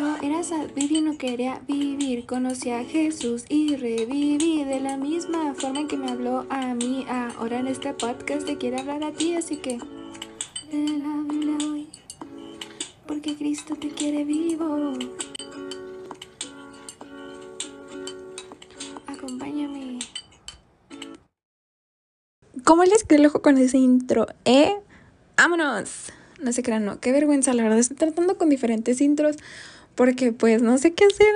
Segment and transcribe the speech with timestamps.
[0.00, 0.40] Yo era
[1.02, 2.24] no quería vivir.
[2.24, 7.04] Conocí a Jesús y reviví de la misma forma en que me habló a mí.
[7.06, 9.78] Ahora en este podcast te quiero hablar a ti, así que
[10.72, 11.88] lee la Biblia hoy.
[13.06, 14.94] Porque Cristo te quiere vivo.
[19.06, 19.98] Acompáñame.
[22.64, 24.28] ¿Cómo les quedó el ojo con ese intro?
[24.46, 24.76] ¿Eh?
[25.36, 26.06] ¡Vámonos!
[26.42, 27.00] No se crean, no.
[27.00, 27.78] Qué vergüenza, la verdad.
[27.78, 29.36] Estoy tratando con diferentes intros
[29.94, 31.26] porque pues no sé qué hacer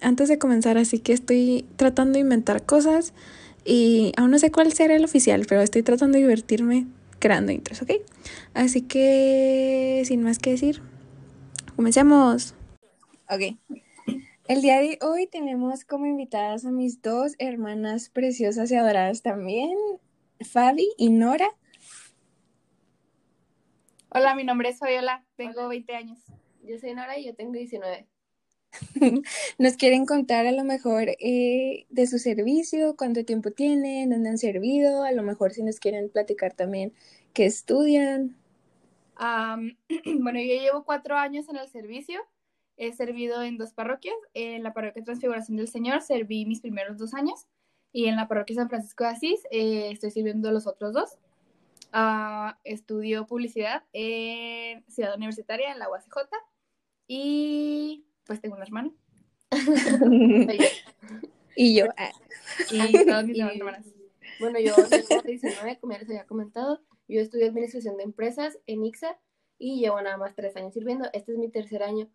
[0.00, 3.12] antes de comenzar, así que estoy tratando de inventar cosas
[3.64, 6.86] y aún no sé cuál será el oficial, pero estoy tratando de divertirme
[7.18, 7.90] creando intros, ¿ok?
[8.54, 10.80] Así que sin más que decir,
[11.76, 12.54] comencemos.
[13.28, 13.56] Ok.
[14.48, 19.76] El día de hoy tenemos como invitadas a mis dos hermanas preciosas y adoradas también,
[20.40, 21.48] Fabi y Nora.
[24.08, 26.18] Hola, mi nombre es Fabiola, tengo 20 años.
[26.62, 28.06] Yo soy Nora y yo tengo 19.
[29.58, 34.38] Nos quieren contar a lo mejor eh, de su servicio, cuánto tiempo tienen, dónde han
[34.38, 36.92] servido, a lo mejor si nos quieren platicar también
[37.32, 38.36] qué estudian.
[40.20, 42.20] bueno, yo llevo cuatro años en el servicio.
[42.76, 44.16] He servido en dos parroquias.
[44.32, 47.46] En la parroquia Transfiguración del Señor serví mis primeros dos años
[47.92, 51.18] y en la parroquia San Francisco de Asís eh, estoy sirviendo los otros dos.
[51.92, 56.28] Uh, estudio publicidad en Ciudad Universitaria, en la UACJ.
[57.06, 58.92] Y pues tengo una hermana.
[61.56, 61.86] y yo.
[62.70, 63.86] Y todas mis hermanas.
[64.40, 66.80] Bueno, yo tengo 19, como ya les había comentado.
[67.08, 69.18] Yo estudio Administración de Empresas en IXA
[69.58, 71.08] y llevo nada más tres años sirviendo.
[71.12, 72.08] Este es mi tercer año.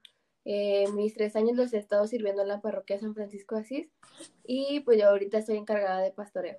[0.45, 3.87] Eh, mis tres años los he estado sirviendo en la parroquia San Francisco de Asís
[4.43, 6.57] y pues yo ahorita estoy encargada de pastoreo.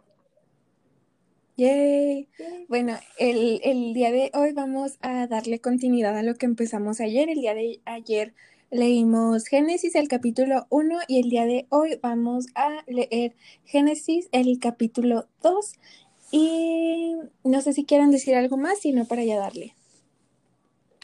[1.56, 2.28] Yay.
[2.68, 7.30] Bueno, el, el, día de hoy vamos a darle continuidad a lo que empezamos ayer.
[7.30, 8.34] El día de ayer
[8.70, 13.34] leímos Génesis, el capítulo 1, y el día de hoy vamos a leer
[13.64, 15.74] Génesis, el capítulo 2.
[16.30, 19.74] Y no sé si quieren decir algo más, sino para ya darle.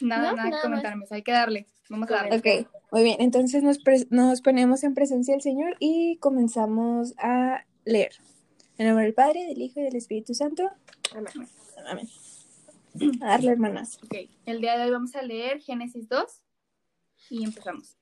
[0.03, 1.67] Nada, nada, que comentarme, hay que darle.
[1.89, 2.37] Vamos a darle.
[2.37, 3.17] Ok, muy bien.
[3.21, 3.79] Entonces nos,
[4.11, 8.12] nos ponemos en presencia del Señor y comenzamos a leer.
[8.82, 10.69] En nombre del Padre, del Hijo y del Espíritu Santo.
[11.15, 11.48] Amén.
[11.87, 12.09] Amén.
[13.22, 14.00] A darle, hermanas.
[14.03, 16.43] Ok, el día de hoy vamos a leer Génesis 2
[17.31, 17.97] y empezamos.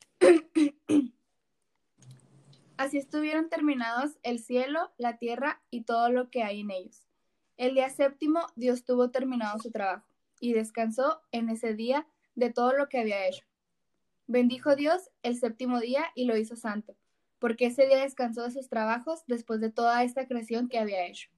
[2.79, 7.07] Así estuvieron terminados el cielo, la tierra y todo lo que hay en ellos.
[7.59, 10.09] El día séptimo Dios tuvo terminado su trabajo
[10.41, 13.45] y descansó en ese día de todo lo que había hecho.
[14.29, 16.97] Bendijo Dios el séptimo día y lo hizo santo
[17.41, 21.29] porque ese día descansó de sus trabajos después de toda esta creación que había hecho.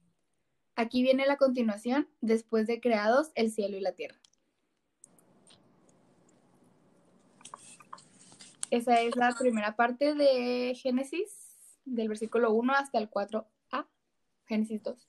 [0.75, 4.17] Aquí viene la continuación, después de creados el cielo y la tierra.
[8.69, 11.29] Esa es la primera parte de Génesis,
[11.85, 13.45] del versículo 1 hasta el 4a,
[14.45, 15.07] Génesis 2.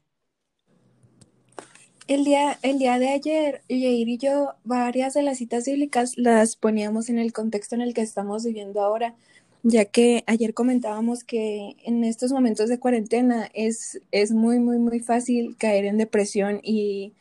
[2.07, 6.57] El día, el día de ayer, Yair y yo, varias de las citas bíblicas las
[6.57, 9.15] poníamos en el contexto en el que estamos viviendo ahora
[9.65, 15.01] ya que ayer comentábamos que en estos momentos de cuarentena es, es muy, muy, muy
[15.01, 17.15] fácil caer en depresión y,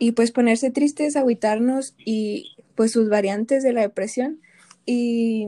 [0.00, 4.40] y pues ponerse tristes, aguitarnos y pues sus variantes de la depresión.
[4.84, 5.46] Y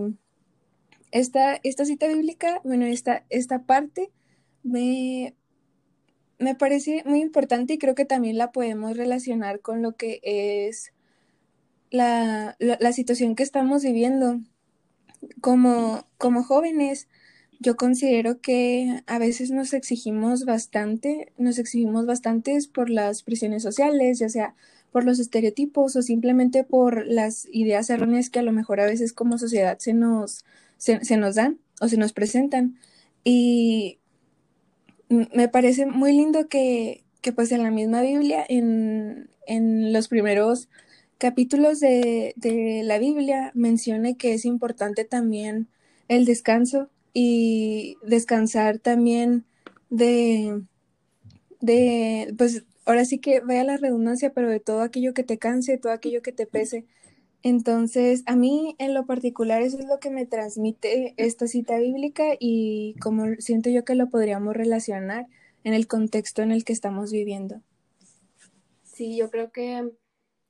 [1.11, 4.13] esta, esta cita bíblica, bueno, esta, esta parte
[4.63, 5.35] me,
[6.39, 10.93] me parece muy importante y creo que también la podemos relacionar con lo que es
[11.91, 14.39] la, la situación que estamos viviendo
[15.41, 17.09] como, como jóvenes,
[17.61, 24.21] yo considero que a veces nos exigimos bastante, nos exigimos bastantes por las presiones sociales,
[24.21, 24.55] ya sea
[24.93, 29.13] por los estereotipos o simplemente por las ideas erróneas que a lo mejor a veces
[29.13, 30.45] como sociedad se nos,
[30.77, 32.79] se, nos dan o se nos presentan.
[33.25, 33.99] Y
[35.09, 40.69] me parece muy lindo que, que pues en la misma Biblia, en, en los primeros
[41.19, 42.35] capítulos de,
[42.85, 45.69] la Biblia menciona que es importante también
[46.09, 49.45] el descanso y descansar también
[49.91, 50.63] de,
[51.61, 55.77] de, pues ahora sí que vaya la redundancia, pero de todo aquello que te canse,
[55.77, 56.87] todo aquello que te pese.
[57.43, 62.25] Entonces, a mí en lo particular eso es lo que me transmite esta cita bíblica
[62.39, 65.27] y como siento yo que lo podríamos relacionar
[65.65, 67.61] en el contexto en el que estamos viviendo.
[68.83, 69.93] Sí, yo creo que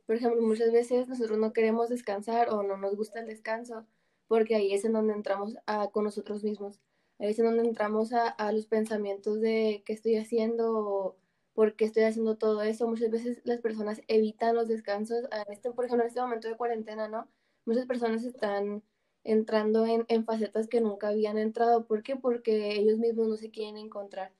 [0.08, 3.84] por ejemplo, muchas veces nosotros no queremos descansar o no nos gusta el descanso,
[4.26, 6.80] porque ahí es en donde entramos a, con nosotros mismos.
[7.18, 11.16] Ahí es en donde entramos a, a los pensamientos de qué estoy haciendo o
[11.52, 12.88] por qué estoy haciendo todo eso.
[12.88, 15.26] Muchas veces las personas evitan los descansos.
[15.50, 17.28] Este, por ejemplo, en este momento de cuarentena, ¿no?
[17.66, 18.82] Muchas personas están
[19.24, 21.84] entrando en, facetas que nunca habían entrado.
[21.84, 22.16] ¿Por qué?
[22.16, 24.32] Porque ellos mismos no se quieren encontrar.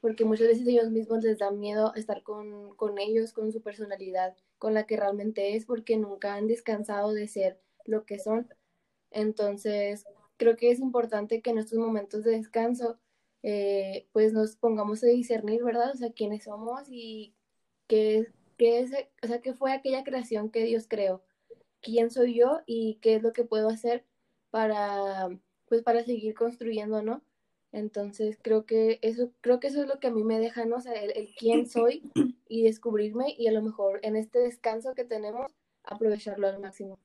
[0.00, 4.36] Porque muchas veces ellos mismos les da miedo estar con, con ellos, con su personalidad,
[4.58, 8.48] con la que realmente es, porque nunca han descansado de ser lo que son.
[9.10, 10.04] Entonces,
[10.36, 12.98] creo que es importante que en estos momentos de descanso,
[13.42, 15.92] eh, pues nos pongamos a discernir, ¿verdad?
[15.94, 17.34] O sea, quiénes somos y
[17.86, 18.26] qué,
[18.56, 21.24] qué, es, o sea, qué fue aquella creación que Dios creó,
[21.82, 24.04] quién soy yo y qué es lo que puedo hacer
[24.50, 25.28] para,
[25.68, 27.22] pues, para seguir construyendo, ¿no?
[27.72, 30.76] Entonces creo que eso, creo que eso es lo que a mí me deja, ¿no?
[30.76, 32.02] O sea, el, quién soy
[32.48, 35.52] y descubrirme y a lo mejor en este descanso que tenemos,
[35.84, 36.98] aprovecharlo al máximo.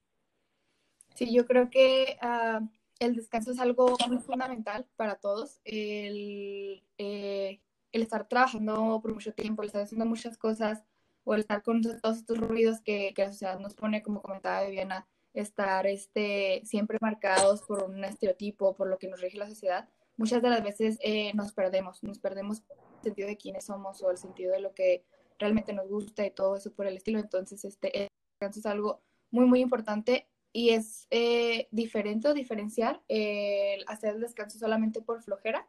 [1.15, 2.65] Sí, yo creo que uh,
[2.99, 5.59] el descanso es algo muy fundamental para todos.
[5.63, 7.59] El, eh,
[7.91, 10.83] el, estar trabajando por mucho tiempo, el estar haciendo muchas cosas
[11.23, 14.65] o el estar con todos estos ruidos que, que la sociedad nos pone, como comentaba
[14.65, 19.87] Viviana, estar este, siempre marcados por un estereotipo, por lo que nos rige la sociedad,
[20.17, 22.63] muchas de las veces eh, nos perdemos, nos perdemos
[22.97, 25.03] el sentido de quiénes somos o el sentido de lo que
[25.39, 27.19] realmente nos gusta y todo eso por el estilo.
[27.19, 29.01] Entonces, este, descanso es algo
[29.31, 35.23] muy, muy importante y es eh, diferente o diferenciar el hacer el descanso solamente por
[35.23, 35.67] flojera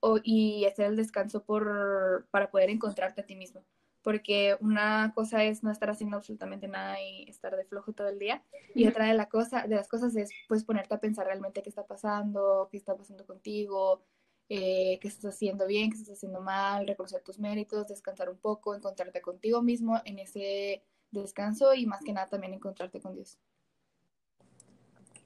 [0.00, 3.62] o, y hacer el descanso por, para poder encontrarte a ti mismo
[4.02, 8.18] porque una cosa es no estar haciendo absolutamente nada y estar de flojo todo el
[8.18, 8.42] día,
[8.74, 11.68] y otra de, la cosa, de las cosas es pues ponerte a pensar realmente qué
[11.68, 14.02] está pasando, qué está pasando contigo,
[14.48, 18.74] eh, qué estás haciendo bien, qué estás haciendo mal, reconocer tus méritos, descansar un poco,
[18.74, 23.38] encontrarte contigo mismo en ese descanso y más que nada también encontrarte con Dios.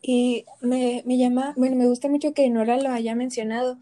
[0.03, 3.79] Y me, me llama, bueno, me gusta mucho que Nora lo haya mencionado,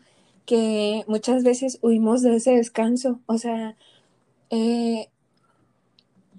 [0.47, 3.77] que muchas veces huimos de ese descanso, o sea,
[4.55, 5.09] eh,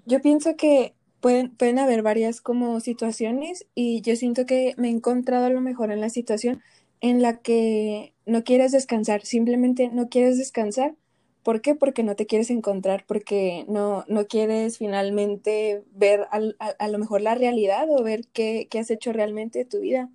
[0.06, 4.90] yo pienso que pueden, pueden haber varias como situaciones y yo siento que me he
[4.90, 6.62] encontrado a lo mejor en la situación
[7.02, 10.94] en la que no quieres descansar, simplemente no quieres descansar.
[11.42, 11.74] ¿Por qué?
[11.74, 16.40] Porque no te quieres encontrar, porque no, no quieres finalmente ver a,
[16.78, 20.08] a, lo mejor la realidad o ver qué, qué has hecho realmente de tu vida.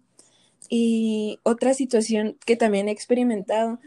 [0.70, 3.80] Y otra situación que también he experimentado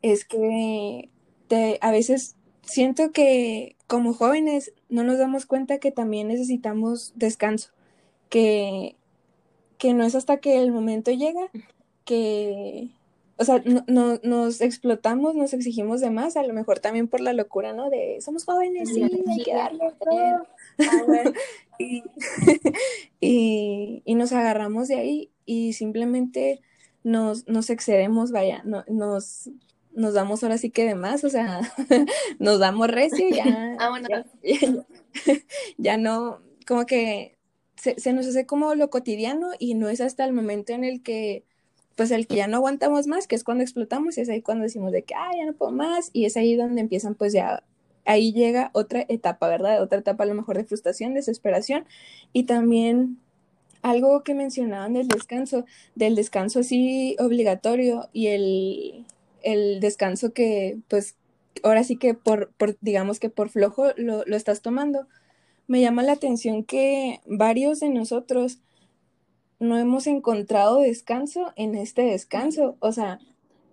[0.00, 1.10] es que
[1.48, 2.36] te, a veces
[2.70, 7.70] siento que como jóvenes no nos damos cuenta que también necesitamos descanso,
[8.28, 8.96] que,
[9.78, 11.50] que no es hasta que el momento llega
[12.04, 12.90] que,
[13.36, 17.32] o sea, no, nos explotamos, nos exigimos de más, a lo mejor también por la
[17.32, 17.90] locura, ¿no?
[17.90, 20.46] De somos jóvenes, sí, hay que darlo todo.
[21.78, 22.02] y,
[23.20, 26.60] y, y, nos agarramos de ahí y simplemente
[27.02, 29.50] nos, nos excedemos, vaya, no, nos,
[29.92, 31.60] nos damos ahora sí que de más, o sea,
[32.38, 34.00] nos damos recio y ya, ah,
[35.78, 37.36] ya, no, como que
[37.76, 41.02] se, se, nos hace como lo cotidiano y no es hasta el momento en el
[41.02, 41.44] que,
[41.96, 44.64] pues el que ya no aguantamos más, que es cuando explotamos, y es ahí cuando
[44.64, 47.62] decimos de que, ah, ya no puedo más, y es ahí donde empiezan pues ya,
[48.04, 49.82] ahí llega otra etapa, ¿verdad?
[49.82, 51.84] Otra etapa a lo mejor de frustración, desesperación,
[52.32, 53.18] y también
[53.82, 55.64] algo que mencionaban del descanso,
[55.94, 59.06] del descanso así obligatorio y el
[59.42, 61.16] el descanso que, pues,
[61.62, 65.06] ahora sí que por, por digamos que por flojo lo, lo, estás tomando.
[65.66, 68.58] Me llama la atención que varios de nosotros
[69.58, 72.76] no hemos encontrado descanso en este descanso.
[72.80, 73.20] O sea,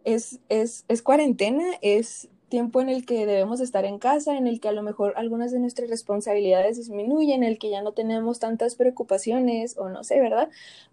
[0.03, 4.59] es, es, es cuarentena, es tiempo en el que debemos estar en casa, en el
[4.59, 8.39] que a lo mejor algunas de nuestras responsabilidades disminuyen, en el que ya no tenemos
[8.39, 10.49] tantas preocupaciones o no sé, ¿verdad?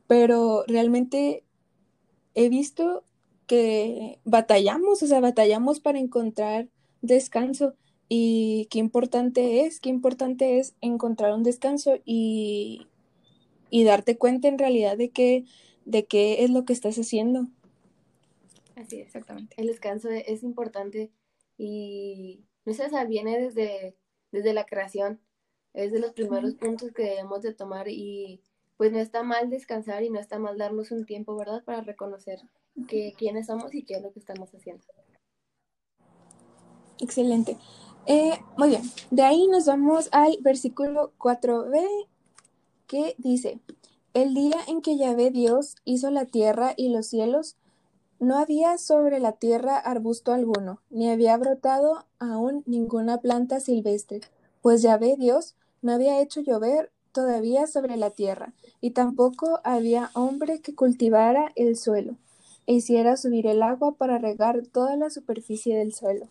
[0.06, 1.44] Pero realmente
[2.34, 3.04] he visto
[3.46, 6.68] que batallamos, o sea, batallamos para encontrar
[7.02, 7.74] descanso
[8.08, 12.86] y qué importante es, qué importante es encontrar un descanso y,
[13.70, 15.44] y darte cuenta en realidad de qué,
[15.84, 17.48] de qué es lo que estás haciendo.
[18.76, 19.54] Así exactamente.
[19.58, 21.10] El descanso es importante
[21.56, 23.96] y no sé, o sea, viene desde,
[24.32, 25.20] desde la creación,
[25.72, 28.42] es de los primeros puntos que debemos de tomar y
[28.76, 31.62] pues no está mal descansar y no está mal darnos un tiempo, ¿verdad?
[31.64, 32.40] Para reconocer
[32.88, 34.84] que, quiénes somos y qué es lo que estamos haciendo.
[37.00, 37.56] Excelente.
[38.06, 42.06] Eh, muy bien, de ahí nos vamos al versículo 4b
[42.86, 43.60] que dice,
[44.12, 47.56] el día en que Yahvé Dios hizo la tierra y los cielos,
[48.20, 54.20] no había sobre la tierra arbusto alguno, ni había brotado aún ninguna planta silvestre,
[54.62, 58.52] pues Yahvé Dios no había hecho llover todavía sobre la tierra,
[58.82, 62.16] y tampoco había hombre que cultivara el suelo
[62.66, 66.26] e hiciera subir el agua para regar toda la superficie del suelo.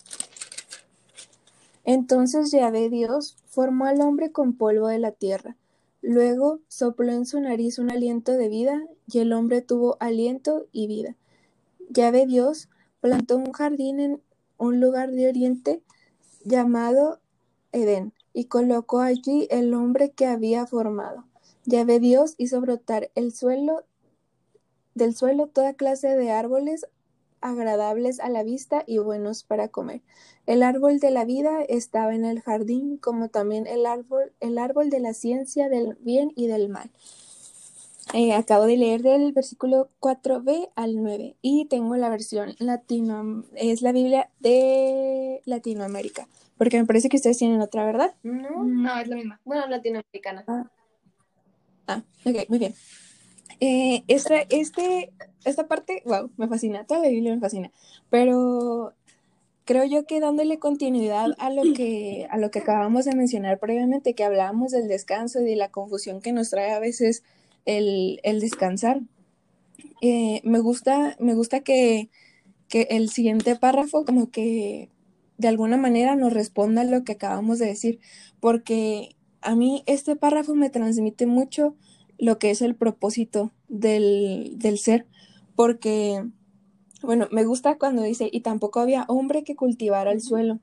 [1.83, 5.57] Entonces Yahvé Dios formó al hombre con polvo de la tierra,
[6.03, 10.87] Luego sopló en su nariz un aliento de vida, y el hombre tuvo aliento y
[10.87, 11.15] vida.
[11.89, 12.67] Yahvé Dios
[12.99, 14.21] plantó un jardín en
[14.57, 15.81] un lugar de oriente
[16.43, 17.21] llamado
[17.71, 21.25] Edén, y colocó allí el hombre que había formado.
[21.65, 23.83] Yahvé Dios hizo brotar el suelo
[24.95, 26.85] del suelo toda clase de árboles
[27.41, 30.01] agradables a la vista y buenos para comer.
[30.45, 34.89] El árbol de la vida estaba en el jardín, como también el árbol, el árbol
[34.89, 36.89] de la ciencia del bien y del mal.
[38.13, 43.81] Eh, acabo de leer del versículo 4b al 9 y tengo la versión latino, es
[43.81, 48.13] la Biblia de Latinoamérica, porque me parece que ustedes tienen otra, ¿verdad?
[48.23, 49.39] No, No, es la misma.
[49.43, 50.43] bueno, latinoamericana.
[50.47, 50.71] Ah,
[51.87, 52.73] ah ok, muy bien.
[53.59, 55.13] Eh, esta, este,
[55.45, 57.71] esta parte, wow, me fascina, toda la Biblia me fascina,
[58.09, 58.93] pero
[59.65, 64.13] creo yo que dándole continuidad a lo que, a lo que acabamos de mencionar previamente,
[64.13, 67.23] que hablábamos del descanso y de la confusión que nos trae a veces
[67.65, 69.01] el, el descansar.
[70.01, 72.09] Eh, me gusta, me gusta que,
[72.67, 74.89] que el siguiente párrafo como que
[75.37, 77.99] de alguna manera nos responda lo que acabamos de decir,
[78.39, 81.75] porque a mí este párrafo me transmite mucho
[82.17, 85.05] lo que es el propósito del, del ser,
[85.55, 86.23] porque,
[87.01, 90.59] bueno, me gusta cuando dice, y tampoco había hombre que cultivara el suelo,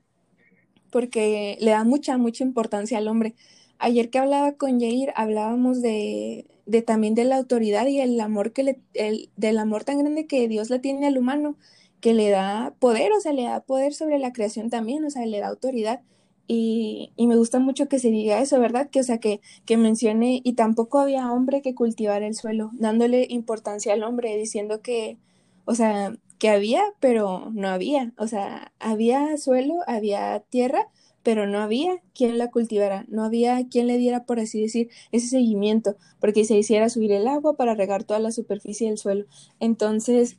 [0.91, 3.35] porque le da mucha, mucha importancia al hombre.
[3.79, 8.53] Ayer que hablaba con Jair, hablábamos de, de también de la autoridad y el amor
[8.53, 11.57] que le, el, del amor tan grande que Dios le tiene al humano,
[12.01, 15.25] que le da poder, o sea, le da poder sobre la creación también, o sea,
[15.25, 16.01] le da autoridad.
[16.47, 18.89] Y, y me gusta mucho que se diga eso, ¿verdad?
[18.89, 23.25] Que, o sea, que, que mencione, y tampoco había hombre que cultivara el suelo, dándole
[23.29, 25.17] importancia al hombre, diciendo que,
[25.65, 28.13] o sea, que había, pero no había.
[28.17, 30.89] O sea, había suelo, había tierra,
[31.23, 35.27] pero no había quien la cultivara, no había quien le diera, por así decir, ese
[35.27, 39.25] seguimiento, porque se hiciera subir el agua para regar toda la superficie del suelo.
[39.59, 40.37] Entonces,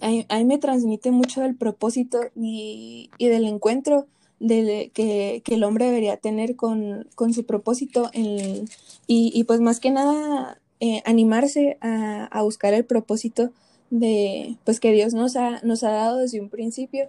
[0.00, 4.06] ahí, ahí me transmite mucho del propósito y, y del encuentro
[4.40, 8.64] de, que, que, el hombre debería tener con, con su propósito y,
[9.06, 13.52] y, pues más que nada eh, animarse a, a buscar el propósito
[13.90, 17.08] de pues que Dios nos ha, nos ha dado desde un principio.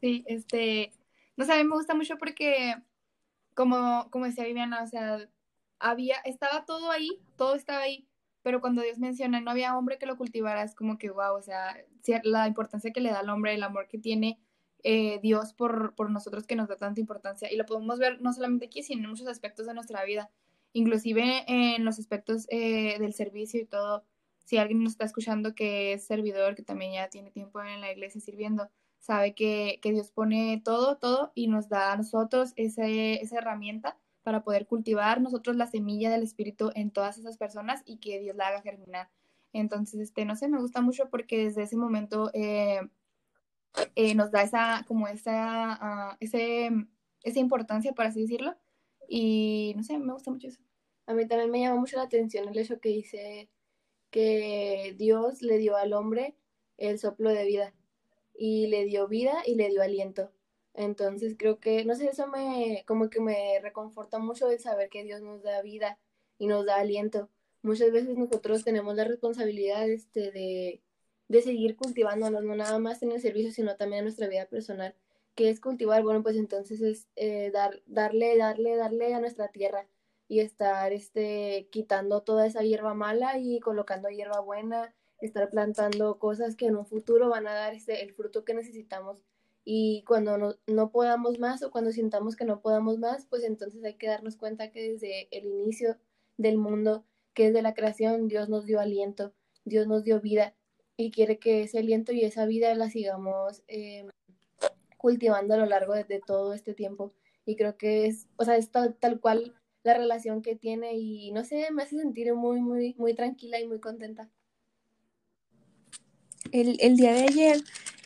[0.00, 0.92] Sí, este,
[1.36, 2.74] no sé, a mí me gusta mucho porque,
[3.54, 5.28] como, como decía Viviana, o sea,
[5.78, 8.06] había, estaba todo ahí, todo estaba ahí,
[8.42, 11.42] pero cuando Dios menciona, no había hombre que lo cultivara, es como que, wow, o
[11.42, 11.76] sea,
[12.24, 14.40] la importancia que le da al hombre, el amor que tiene
[14.82, 18.32] eh, Dios por, por nosotros que nos da tanta importancia, y lo podemos ver no
[18.32, 20.30] solamente aquí, sino en muchos aspectos de nuestra vida,
[20.72, 24.04] inclusive en los aspectos eh, del servicio y todo,
[24.38, 27.92] si alguien nos está escuchando que es servidor, que también ya tiene tiempo en la
[27.92, 33.22] iglesia sirviendo, sabe que, que, Dios pone todo, todo y nos da a nosotros ese,
[33.22, 37.98] esa herramienta para poder cultivar nosotros la semilla del Espíritu en todas esas personas y
[37.98, 39.10] que Dios la haga germinar.
[39.52, 42.80] Entonces, este, no sé, me gusta mucho porque desde ese momento eh,
[43.94, 46.70] eh, nos da esa, como esa, uh, ese,
[47.22, 48.56] esa importancia, por así decirlo.
[49.08, 50.60] Y no sé, me gusta mucho eso.
[51.06, 53.50] A mí también me llama mucho la atención el hecho que dice
[54.10, 56.36] que Dios le dio al hombre
[56.76, 57.74] el soplo de vida
[58.36, 60.32] y le dio vida y le dio aliento.
[60.74, 65.04] Entonces creo que, no sé, eso me, como que me reconforta mucho el saber que
[65.04, 65.98] Dios nos da vida
[66.38, 67.28] y nos da aliento.
[67.62, 70.82] Muchas veces nosotros tenemos la responsabilidad este, de,
[71.28, 74.94] de seguir cultivándonos, no nada más en el servicio, sino también en nuestra vida personal.
[75.34, 76.02] que es cultivar?
[76.02, 79.86] Bueno, pues entonces es eh, dar, darle, darle, darle a nuestra tierra
[80.28, 86.56] y estar este, quitando toda esa hierba mala y colocando hierba buena estar plantando cosas
[86.56, 89.22] que en un futuro van a dar este, el fruto que necesitamos.
[89.64, 93.84] Y cuando no, no, podamos más o cuando sintamos que no podamos más, pues entonces
[93.84, 95.98] hay que darnos cuenta que desde el inicio
[96.38, 100.54] del mundo, que desde la creación, Dios nos dio aliento, Dios nos dio vida
[100.96, 104.06] y quiere que ese aliento y esa vida la sigamos eh,
[104.96, 107.12] cultivando a lo largo de, de, todo este tiempo.
[107.46, 111.32] Y creo que es, o sea, es tal, tal cual la relación que tiene y
[111.32, 114.28] no sé, me hace sentir muy, muy, muy tranquila y muy contenta.
[116.52, 117.58] El, el día de ayer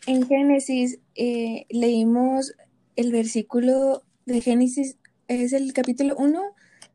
[0.06, 2.54] en Génesis eh, leímos
[2.96, 4.96] el versículo de Génesis,
[5.28, 6.42] es el capítulo 1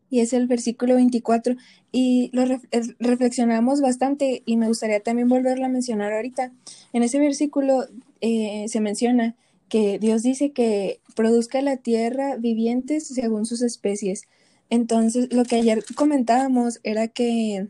[0.09, 1.55] y es el versículo 24
[1.91, 2.63] y lo ref
[2.99, 6.51] reflexionamos bastante y me gustaría también volverlo a mencionar ahorita.
[6.93, 7.87] En ese versículo
[8.21, 9.35] eh, se menciona
[9.69, 14.27] que Dios dice que produzca la tierra vivientes según sus especies.
[14.71, 17.67] Entonces, lo que ayer comentábamos era que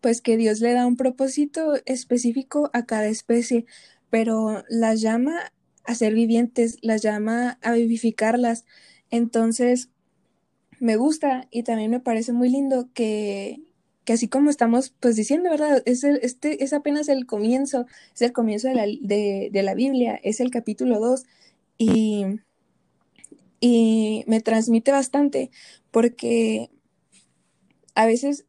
[0.00, 3.66] pues que Dios le da un propósito específico a cada especie,
[4.12, 5.54] pero las llama
[5.84, 8.66] a ser vivientes, las llama a vivificarlas.
[9.10, 9.88] Entonces,
[10.80, 13.62] me gusta y también me parece muy lindo que,
[14.04, 15.82] que así como estamos pues diciendo, ¿verdad?
[15.86, 20.40] Es, este, es apenas el comienzo, es el comienzo de la, de, la Biblia, es
[20.40, 21.24] el capítulo 2
[21.78, 22.26] y,
[23.60, 25.50] y me transmite bastante
[25.90, 26.70] porque
[27.94, 28.44] a veces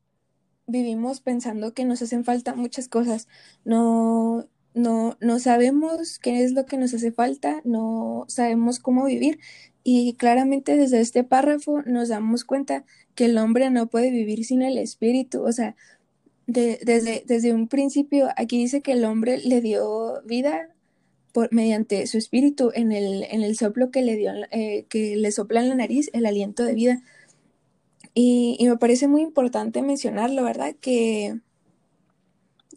[0.68, 3.30] vivimos pensando que nos hacen falta muchas cosas,
[3.64, 9.40] no, no, no sabemos qué es lo que nos hace falta, no sabemos cómo vivir
[9.84, 14.62] y claramente desde este párrafo nos damos cuenta que el hombre no puede vivir sin
[14.62, 15.76] el espíritu, o sea,
[16.48, 20.70] desde, desde un principio aquí dice que el hombre le dio vida
[21.32, 25.32] por, mediante su espíritu en el, en el soplo que le dio, eh, que le
[25.32, 27.04] sopla en la nariz el aliento de vida.
[28.14, 30.76] Y, y me parece muy importante mencionarlo, ¿verdad?
[30.80, 31.40] Que,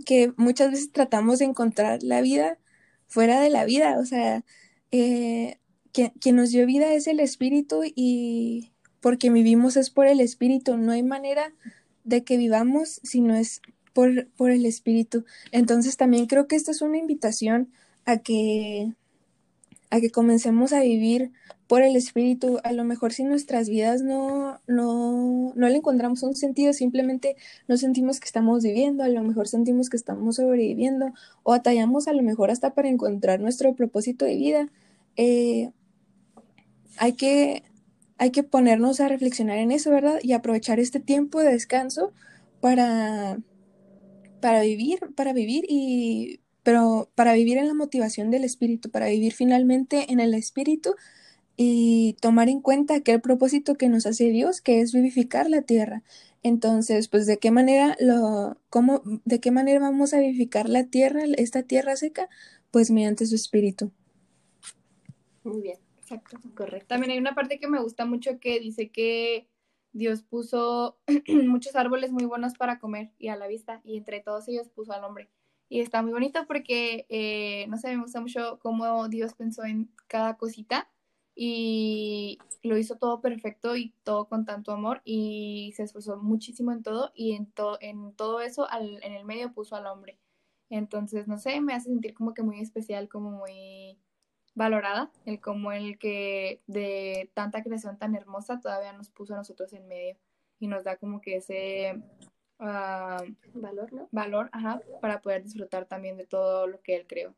[0.04, 2.58] que muchas veces tratamos de encontrar la vida
[3.06, 4.44] fuera de la vida, o sea,
[4.90, 5.58] eh,
[5.92, 10.92] quien, nos dio vida es el espíritu y porque vivimos es por el espíritu, no
[10.92, 11.54] hay manera
[12.04, 13.62] de que vivamos si no es
[13.92, 15.24] por, por el espíritu.
[15.52, 17.72] Entonces también creo que esta es una invitación
[18.04, 18.92] a que,
[19.90, 21.32] a que comencemos a vivir
[21.66, 22.58] por el espíritu.
[22.64, 27.36] A lo mejor si nuestras vidas no, no, no le encontramos un sentido, simplemente
[27.68, 31.12] no sentimos que estamos viviendo, a lo mejor sentimos que estamos sobreviviendo
[31.42, 34.68] o atallamos a lo mejor hasta para encontrar nuestro propósito de vida.
[35.16, 35.70] Eh,
[36.98, 37.62] hay que,
[38.18, 40.18] hay que ponernos a reflexionar en eso, ¿verdad?
[40.22, 42.12] Y aprovechar este tiempo de descanso
[42.60, 43.38] para,
[44.40, 49.32] para vivir, para vivir y pero para vivir en la motivación del espíritu, para vivir
[49.32, 50.96] finalmente en el espíritu
[51.56, 56.02] y tomar en cuenta aquel propósito que nos hace Dios, que es vivificar la tierra.
[56.42, 61.20] Entonces, pues de qué manera lo cómo de qué manera vamos a vivificar la tierra,
[61.36, 62.28] esta tierra seca,
[62.72, 63.92] pues mediante su espíritu.
[65.44, 65.78] Muy bien.
[65.98, 66.88] Exacto, correcto.
[66.88, 69.46] También hay una parte que me gusta mucho que dice que
[69.92, 70.98] Dios puso
[71.46, 74.92] muchos árboles muy buenos para comer y a la vista, y entre todos ellos puso
[74.92, 75.30] al hombre.
[75.68, 79.90] Y está muy bonito porque, eh, no sé, me gusta mucho cómo Dios pensó en
[80.06, 80.88] cada cosita
[81.34, 86.82] y lo hizo todo perfecto y todo con tanto amor y se esforzó muchísimo en
[86.82, 90.18] todo y en, en todo eso en el medio puso al hombre.
[90.70, 93.98] Entonces, no sé, me hace sentir como que muy especial, como muy
[94.54, 99.72] valorada, el como el que de tanta creación tan hermosa todavía nos puso a nosotros
[99.74, 100.16] en medio
[100.58, 102.02] y nos da como que ese
[102.58, 103.22] ah,
[103.54, 104.08] valor, ¿no?
[104.12, 107.34] Valor, ajá, para poder disfrutar también de todo lo que él creó.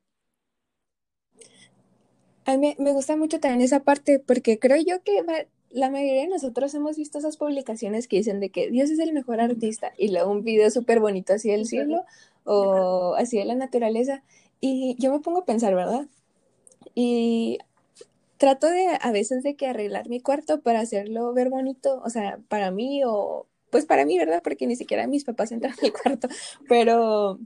[2.45, 5.23] A mí me gusta mucho también esa parte porque creo yo que
[5.71, 9.13] la mayoría de nosotros hemos visto esas publicaciones que dicen de que Dios es el
[9.13, 12.05] mejor artista y luego un video súper bonito así del cielo
[12.45, 14.23] o así de la naturaleza
[14.61, 16.07] y yo me pongo a pensar, ¿verdad?
[16.95, 17.59] Y
[18.39, 22.41] trato de a veces de que arreglar mi cuarto para hacerlo ver bonito, o sea,
[22.49, 24.43] para mí o pues para mí, ¿verdad?
[24.43, 26.29] Porque ni siquiera mis papás entran al cuarto,
[26.69, 27.39] pero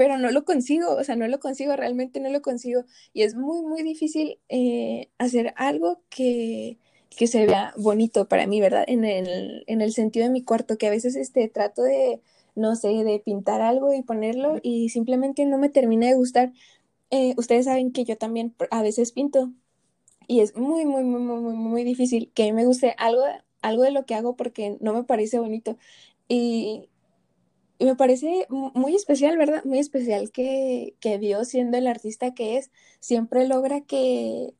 [0.00, 3.34] pero no lo consigo, o sea, no lo consigo, realmente no lo consigo y es
[3.34, 6.78] muy, muy difícil eh, hacer algo que,
[7.14, 8.84] que se vea bonito para mí, ¿verdad?
[8.86, 12.22] En el, en el sentido de mi cuarto, que a veces este, trato de,
[12.54, 16.52] no sé, de pintar algo y ponerlo y simplemente no me termina de gustar.
[17.10, 19.52] Eh, ustedes saben que yo también a veces pinto
[20.26, 23.24] y es muy, muy, muy, muy, muy, muy difícil que me guste algo,
[23.62, 25.76] algo de lo que hago porque no me parece bonito.
[26.28, 26.88] Y,
[27.78, 29.64] me parece muy especial, ¿verdad?
[29.64, 32.70] Muy especial que, que Dios, siendo el artista que es,
[33.00, 34.52] siempre logra que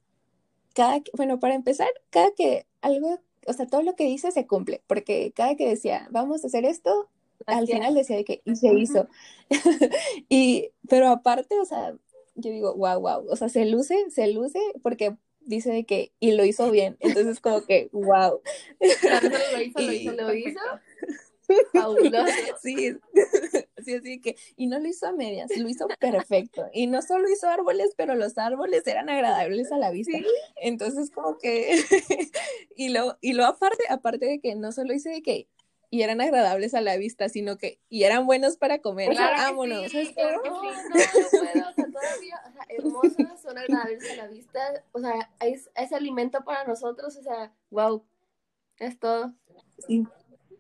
[0.75, 4.83] cada, bueno, para empezar, cada que algo, o sea, todo lo que dice se cumple,
[4.87, 7.11] porque cada que decía, vamos a hacer esto,
[7.47, 9.09] al final decía que y se hizo.
[10.29, 11.95] y, pero aparte, o sea,
[12.35, 15.17] yo digo, wow, wow, o sea, se luce, se luce porque
[15.51, 18.41] dice de que, y lo hizo bien, entonces como que, wow.
[18.81, 20.61] lo hizo, lo hizo, lo hizo.
[22.63, 22.97] Sí,
[23.85, 26.67] sí, así que, y no lo hizo a medias, lo hizo perfecto.
[26.73, 30.19] Y no solo hizo árboles, pero los árboles eran agradables a la vista.
[30.57, 31.81] Entonces, como que,
[32.77, 35.49] y lo, y lo aparte, aparte de que no solo hice de que
[35.91, 39.15] y eran agradables a la vista, sino que y eran buenos para comer.
[39.15, 39.91] Vámonos.
[39.91, 40.81] Sí, claro no, no, no
[41.31, 45.69] puedo, o sea, todavía, o sea, hermosos, son agradables a la vista, o sea, es,
[45.75, 48.05] es alimento para nosotros, o sea, wow,
[48.79, 49.35] es todo.
[49.87, 50.07] Sí.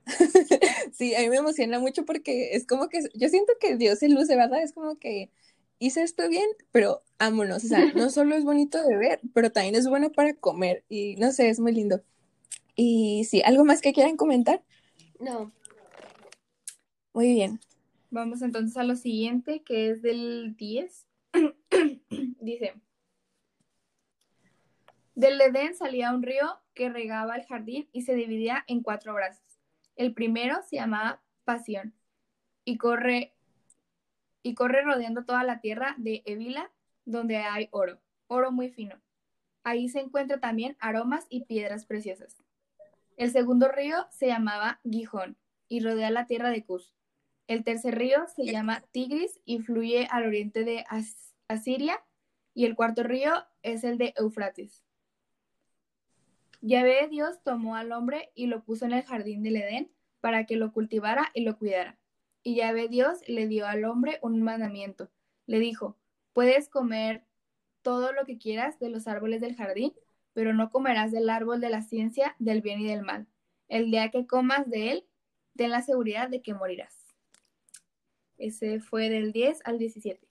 [0.92, 4.08] sí, a mí me emociona mucho porque es como que yo siento que Dios se
[4.08, 4.62] luce, ¿verdad?
[4.62, 5.30] Es como que
[5.78, 9.76] hice esto bien, pero vámonos, o sea, no solo es bonito de ver, pero también
[9.76, 12.02] es bueno para comer y no sé, es muy lindo.
[12.74, 14.64] Y sí, ¿algo más que quieran comentar?
[15.20, 15.52] No.
[17.12, 17.60] Muy bien.
[18.10, 21.06] Vamos entonces a lo siguiente, que es del 10.
[22.40, 22.74] Dice,
[25.14, 29.60] del Edén salía un río que regaba el jardín y se dividía en cuatro brazos.
[29.94, 31.92] El primero se llamaba Pasión
[32.64, 33.34] y corre,
[34.42, 36.72] y corre rodeando toda la tierra de Evila,
[37.04, 38.98] donde hay oro, oro muy fino.
[39.62, 42.38] Ahí se encuentran también aromas y piedras preciosas.
[43.20, 45.36] El segundo río se llamaba Gijón
[45.68, 46.94] y rodea la tierra de Cus.
[47.48, 50.86] El tercer río se llama Tigris y fluye al oriente de
[51.46, 52.02] Asiria.
[52.54, 54.86] Y el cuarto río es el de Eufrates.
[56.62, 60.56] Yahvé Dios tomó al hombre y lo puso en el jardín del Edén para que
[60.56, 61.98] lo cultivara y lo cuidara.
[62.42, 65.10] Y Yahvé Dios le dio al hombre un mandamiento.
[65.44, 65.98] Le dijo,
[66.32, 67.26] puedes comer
[67.82, 69.92] todo lo que quieras de los árboles del jardín,
[70.32, 73.26] pero no comerás del árbol de la ciencia del bien y del mal.
[73.68, 75.06] El día que comas de él,
[75.56, 76.96] ten la seguridad de que morirás.
[78.38, 80.26] Ese fue del 10 al 17.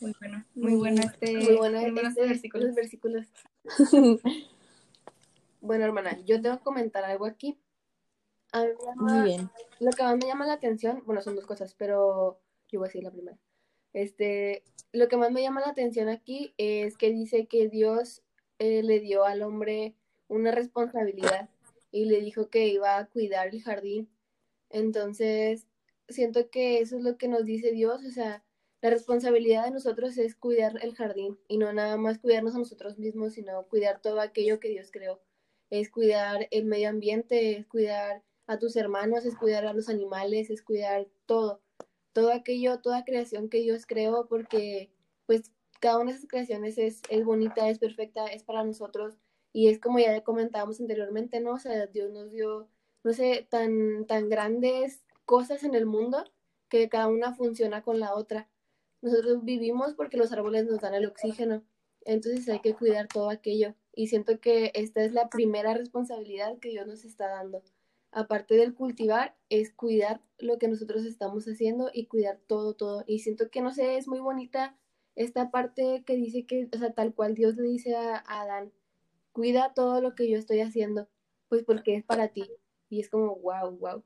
[0.00, 2.66] Muy bueno, muy bueno este, Muy bueno este este- versículo.
[2.66, 3.26] los versículos.
[5.60, 7.58] bueno, hermana, yo tengo que comentar algo aquí.
[8.52, 9.50] A mí me llama- Muy bien.
[9.78, 12.88] Lo que más me llama la atención, bueno, son dos cosas, pero yo voy a
[12.88, 13.38] decir la primera.
[13.92, 18.22] Este, lo que más me llama la atención aquí es que dice que Dios
[18.58, 19.94] eh, le dio al hombre
[20.28, 21.48] una responsabilidad
[21.90, 24.08] y le dijo que iba a cuidar el jardín.
[24.70, 25.66] Entonces,
[26.08, 28.44] siento que eso es lo que nos dice Dios, o sea,
[28.82, 32.98] la responsabilidad de nosotros es cuidar el jardín y no nada más cuidarnos a nosotros
[32.98, 35.20] mismos, sino cuidar todo aquello que Dios creó.
[35.68, 40.48] Es cuidar el medio ambiente, es cuidar a tus hermanos, es cuidar a los animales,
[40.50, 41.60] es cuidar todo,
[42.12, 44.90] todo aquello, toda creación que Dios creó, porque
[45.26, 49.18] pues cada una de esas creaciones es, bonita, es perfecta, es para nosotros
[49.52, 51.52] y es como ya comentábamos anteriormente, ¿no?
[51.54, 52.68] O sea, Dios nos dio,
[53.02, 56.24] no sé, tan, tan grandes cosas en el mundo
[56.68, 58.48] que cada una funciona con la otra.
[59.02, 61.64] Nosotros vivimos porque los árboles nos dan el oxígeno,
[62.04, 66.70] entonces hay que cuidar todo aquello y siento que esta es la primera responsabilidad que
[66.70, 67.62] Dios nos está dando
[68.12, 73.04] aparte del cultivar, es cuidar lo que nosotros estamos haciendo y cuidar todo, todo.
[73.06, 74.76] Y siento que, no sé, es muy bonita
[75.16, 78.72] esta parte que dice que, o sea, tal cual Dios le dice a, Adán,
[79.32, 81.08] cuida todo lo que yo estoy haciendo,
[81.48, 82.50] pues porque es para ti.
[82.88, 84.04] Y es como, wow, wow.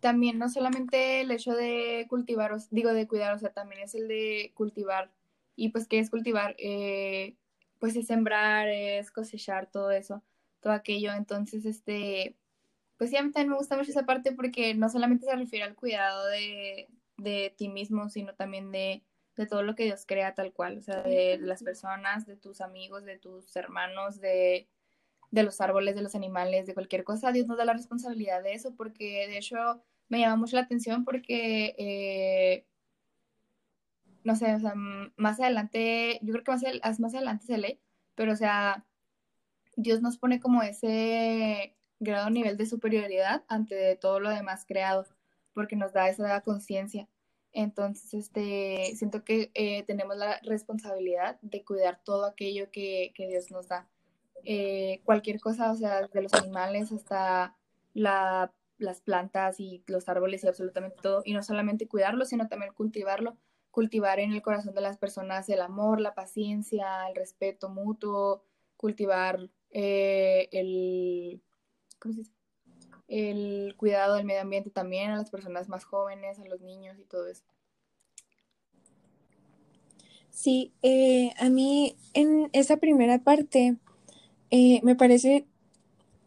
[0.00, 4.08] También no solamente el hecho de cultivar, digo de cuidar, o sea, también es el
[4.08, 5.10] de cultivar.
[5.56, 6.54] Y pues, ¿qué es cultivar?
[6.58, 7.36] Eh,
[7.78, 10.22] pues es sembrar, es cosechar, todo eso,
[10.64, 11.12] todo aquello.
[11.12, 12.36] Entonces, este,
[12.96, 15.64] pues sí, a mí también me gusta mucho esa parte porque no solamente se refiere
[15.64, 19.04] al cuidado de, de ti mismo, sino también de,
[19.36, 22.62] de todo lo que Dios crea tal cual, o sea, de las personas, de tus
[22.62, 24.68] amigos, de tus hermanos, de,
[25.30, 27.30] de los árboles, de los animales, de cualquier cosa.
[27.30, 31.04] Dios nos da la responsabilidad de eso porque de hecho me llama mucho la atención
[31.04, 32.66] porque, eh,
[34.24, 37.80] no sé, o sea, más adelante, yo creo que más, más adelante se lee,
[38.14, 38.86] pero o sea,
[39.76, 45.06] Dios nos pone como ese grado nivel de superioridad ante todo lo demás creado,
[45.52, 47.08] porque nos da esa conciencia.
[47.52, 53.50] Entonces, este, siento que eh, tenemos la responsabilidad de cuidar todo aquello que, que Dios
[53.50, 53.88] nos da.
[54.44, 57.56] Eh, cualquier cosa, o sea, de los animales hasta
[57.94, 61.22] la, las plantas y los árboles y absolutamente todo.
[61.24, 63.36] Y no solamente cuidarlo, sino también cultivarlo.
[63.70, 68.42] Cultivar en el corazón de las personas el amor, la paciencia, el respeto mutuo,
[68.76, 71.42] cultivar eh, el,
[71.98, 72.32] ¿cómo se dice?
[73.08, 77.04] el cuidado del medio ambiente también a las personas más jóvenes, a los niños y
[77.04, 77.44] todo eso.
[80.30, 83.76] Sí, eh, a mí en esa primera parte
[84.50, 85.46] eh, me parece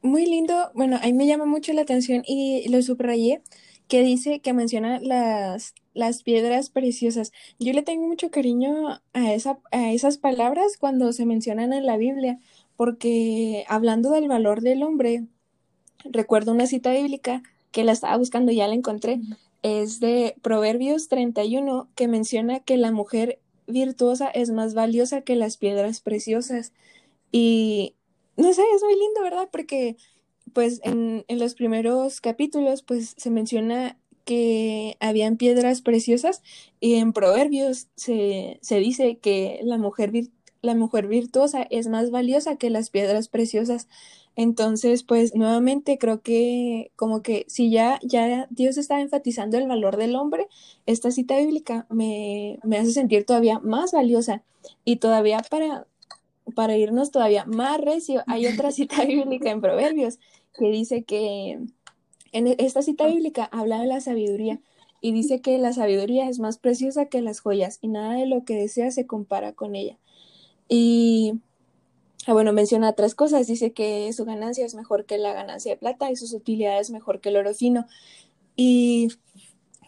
[0.02, 3.42] muy lindo, bueno, ahí me llama mucho la atención y lo subrayé,
[3.88, 7.32] que dice que menciona las, las piedras preciosas.
[7.60, 11.98] Yo le tengo mucho cariño a esa, a esas palabras cuando se mencionan en la
[11.98, 12.40] Biblia,
[12.78, 15.28] porque hablando del valor del hombre,
[16.06, 19.22] recuerdo una cita bíblica que la estaba buscando, ya la encontré,
[19.63, 25.58] es de Proverbios 31, que menciona que la mujer virtuosa es más valiosa que las
[25.58, 26.74] piedras preciosas.
[27.32, 27.96] Y
[28.38, 29.50] no sé, es muy lindo, ¿verdad?
[29.52, 29.98] Porque
[30.54, 36.42] pues en, en los primeros capítulos pues se menciona que habían piedras preciosas
[36.80, 40.32] y en Proverbios se, se dice que la mujer, vir-
[40.67, 43.88] la mujer virtuosa es más valiosa que las piedras preciosas.
[44.36, 49.97] Entonces, pues nuevamente creo que como que si ya, ya Dios está enfatizando el valor
[49.97, 50.47] del hombre,
[50.86, 54.43] esta cita bíblica me, me hace sentir todavía más valiosa
[54.86, 55.88] y todavía para,
[56.56, 60.19] para irnos todavía más recio, hay otra cita bíblica en Proverbios
[60.53, 61.60] que dice que
[62.32, 64.60] en esta cita bíblica habla de la sabiduría
[65.01, 68.43] y dice que la sabiduría es más preciosa que las joyas y nada de lo
[68.43, 69.97] que desea se compara con ella.
[70.67, 71.39] Y,
[72.25, 75.77] ah, bueno, menciona otras cosas, dice que su ganancia es mejor que la ganancia de
[75.77, 77.88] plata y sus utilidades mejor que el oro fino.
[78.56, 79.10] Y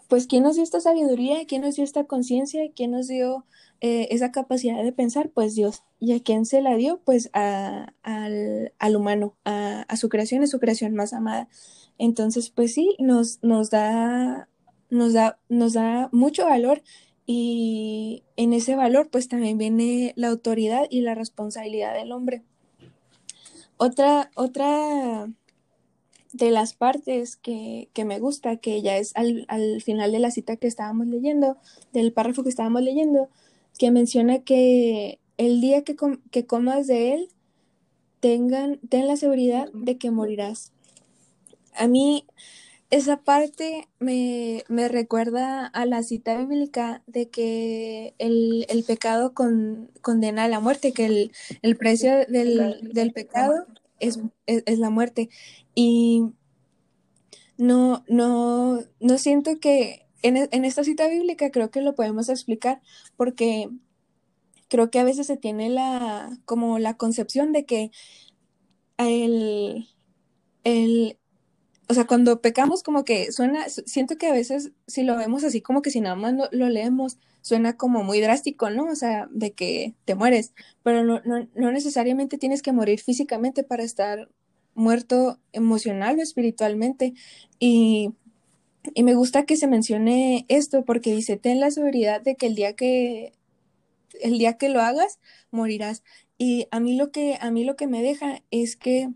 [0.09, 1.45] pues, ¿quién nos dio esta sabiduría?
[1.47, 2.61] ¿Quién nos dio esta conciencia?
[2.75, 3.45] ¿Quién nos dio
[3.81, 5.29] eh, esa capacidad de pensar?
[5.29, 5.83] Pues Dios.
[5.99, 6.99] ¿Y a quién se la dio?
[7.05, 11.47] Pues a, al, al, humano, a, su creación, a su creación más amada.
[11.99, 14.49] Entonces, pues sí, nos, nos, da,
[14.89, 16.81] nos, da, nos da mucho valor
[17.31, 22.41] y en ese valor pues también viene la autoridad y la responsabilidad del hombre.
[23.77, 25.31] Otra, otra
[26.33, 30.31] de las partes que, que, me gusta, que ya es al, al, final de la
[30.31, 31.57] cita que estábamos leyendo,
[31.93, 33.29] del párrafo que estábamos leyendo,
[33.77, 37.29] que menciona que el día que, com que comas de él,
[38.21, 40.71] tengan, ten la seguridad de que morirás.
[41.75, 42.25] A mí
[42.89, 49.91] esa parte me, me recuerda a la cita bíblica de que el, el pecado con,
[50.02, 53.67] condena a la muerte, que el, el precio del, del pecado
[53.99, 55.30] es, es, la muerte.
[55.75, 56.32] Y
[57.58, 62.82] no, no, no siento que en, en, esta cita bíblica creo que lo podemos explicar
[63.15, 63.69] porque
[64.67, 67.91] creo que a veces se tiene la, como la concepción de que
[68.97, 69.88] el,
[70.63, 71.18] el,
[71.89, 75.62] o sea, cuando pecamos como que suena, siento que a veces si lo vemos así
[75.62, 78.86] como que si nada más lo, lo leemos, suena como muy drástico, ¿no?
[78.86, 83.63] O sea, de que te mueres, pero no, no, no necesariamente tienes que morir físicamente
[83.63, 84.30] para estar
[84.75, 87.13] muerto emocional o espiritualmente.
[87.60, 88.12] Y,
[88.93, 92.56] y, me gusta que se mencione esto porque dice, ten la seguridad de que el
[92.56, 93.34] día que,
[94.21, 95.19] el día que lo hagas,
[95.52, 96.04] morirás.
[96.38, 99.10] Y a mí lo que, a mí lo que me deja es que,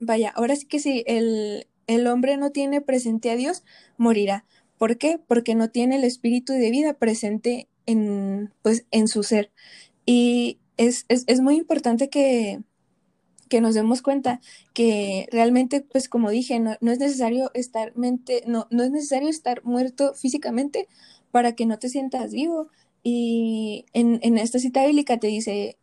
[0.00, 3.64] vaya, ahora sí que si el, el hombre no tiene presente a Dios,
[3.96, 4.44] morirá.
[4.78, 5.18] ¿Por qué?
[5.26, 9.50] Porque no tiene el espíritu de vida presente en, pues, en su ser.
[10.06, 12.60] Y es, es, es muy importante que,
[13.48, 14.40] que nos demos cuenta
[14.74, 19.28] que realmente, pues como dije, no, no, es necesario estar mente, no, no es necesario
[19.28, 20.88] estar muerto físicamente
[21.30, 22.68] para que no te sientas vivo.
[23.02, 25.78] Y en, en esta cita bíblica te dice,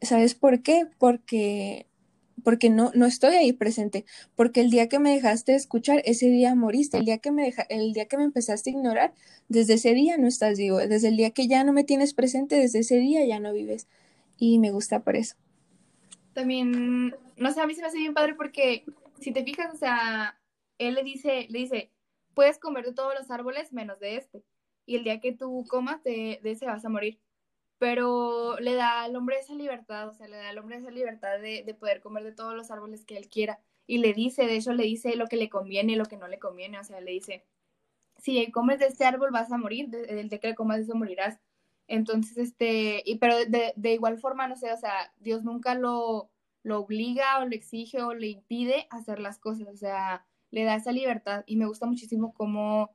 [0.00, 0.86] ¿sabes por qué?
[0.98, 1.86] Porque
[2.42, 4.04] porque no, no estoy ahí presente,
[4.36, 7.62] porque el día que me dejaste escuchar, ese día moriste, el día que me deja,
[7.70, 9.14] el día que me empezaste a ignorar,
[9.48, 12.56] desde ese día no estás vivo, desde el día que ya no me tienes presente,
[12.56, 13.88] desde ese día ya no vives.
[14.38, 15.36] Y me gusta por eso
[16.32, 18.84] también, no sé, a mí se me hace bien padre porque
[19.20, 20.40] si te fijas, o sea,
[20.78, 21.92] él le dice, le dice,
[22.34, 24.44] puedes comer de todos los árboles menos de este.
[24.86, 27.20] Y el día que tú comas de, de ese vas a morir.
[27.80, 31.40] Pero le da al hombre esa libertad, o sea, le da al hombre esa libertad
[31.40, 33.58] de, de poder comer de todos los árboles que él quiera.
[33.86, 36.28] Y le dice, de hecho, le dice lo que le conviene y lo que no
[36.28, 36.78] le conviene.
[36.78, 37.46] O sea, le dice,
[38.18, 40.94] si comes de este árbol vas a morir, del día que le comas de eso
[40.94, 41.40] morirás.
[41.88, 46.30] Entonces, este, y pero de, de, igual forma, no sé, o sea, Dios nunca lo,
[46.62, 50.76] lo obliga o le exige o le impide hacer las cosas, o sea, le da
[50.76, 52.90] esa libertad y me gusta muchísimo como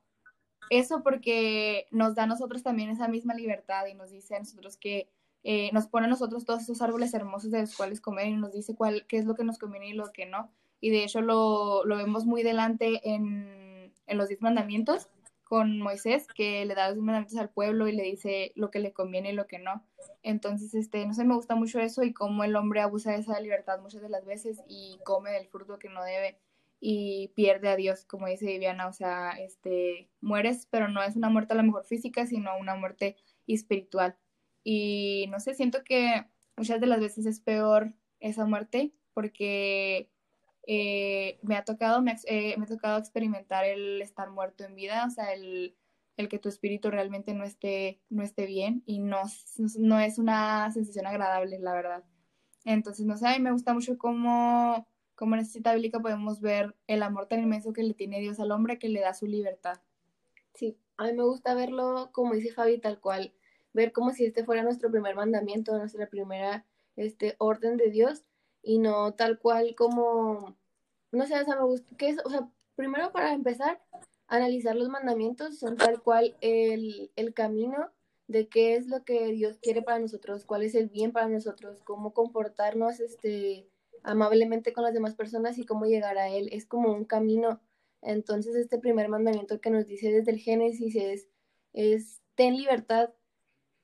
[0.70, 4.76] eso porque nos da a nosotros también esa misma libertad y nos dice a nosotros
[4.76, 5.08] que
[5.44, 8.52] eh, nos pone a nosotros todos esos árboles hermosos de los cuales comer y nos
[8.52, 10.50] dice cuál, qué es lo que nos conviene y lo que no.
[10.80, 15.08] Y de hecho lo, lo vemos muy delante en, en los diez mandamientos,
[15.44, 18.92] con Moisés, que le da los mandamientos al pueblo y le dice lo que le
[18.92, 19.84] conviene y lo que no.
[20.24, 23.38] Entonces, este, no sé, me gusta mucho eso y cómo el hombre abusa de esa
[23.38, 26.40] libertad muchas de las veces y come del fruto que no debe
[26.80, 31.30] y pierde a Dios, como dice Viviana, o sea, este, mueres, pero no es una
[31.30, 34.16] muerte a lo mejor física, sino una muerte espiritual.
[34.62, 40.10] Y no sé, siento que muchas de las veces es peor esa muerte porque
[40.66, 45.04] eh, me ha tocado, me, eh, me, ha tocado experimentar el estar muerto en vida,
[45.06, 45.76] o sea, el,
[46.16, 49.22] el que tu espíritu realmente no esté, no esté bien y no,
[49.78, 52.04] no es una sensación agradable, la verdad.
[52.64, 56.40] Entonces, no sé, a mí me gusta mucho cómo, cómo en esta cita bíblica podemos
[56.40, 59.26] ver el amor tan inmenso que le tiene Dios al hombre que le da su
[59.26, 59.80] libertad.
[60.54, 63.32] Sí, a mí me gusta verlo, como dice Fabi, tal cual,
[63.72, 66.64] ver como si este fuera nuestro primer mandamiento, nuestra primera
[66.96, 68.24] este, orden de Dios
[68.62, 70.56] y no tal cual como,
[71.12, 73.82] no sé, o me gusta, es, o sea, primero para empezar,
[74.28, 77.90] analizar los mandamientos son tal cual el, el camino
[78.28, 81.82] de qué es lo que Dios quiere para nosotros, cuál es el bien para nosotros,
[81.84, 83.68] cómo comportarnos este,
[84.02, 86.48] amablemente con las demás personas y cómo llegar a Él.
[86.52, 87.60] Es como un camino.
[88.02, 91.28] Entonces, este primer mandamiento que nos dice desde el Génesis es,
[91.72, 93.10] es ten libertad.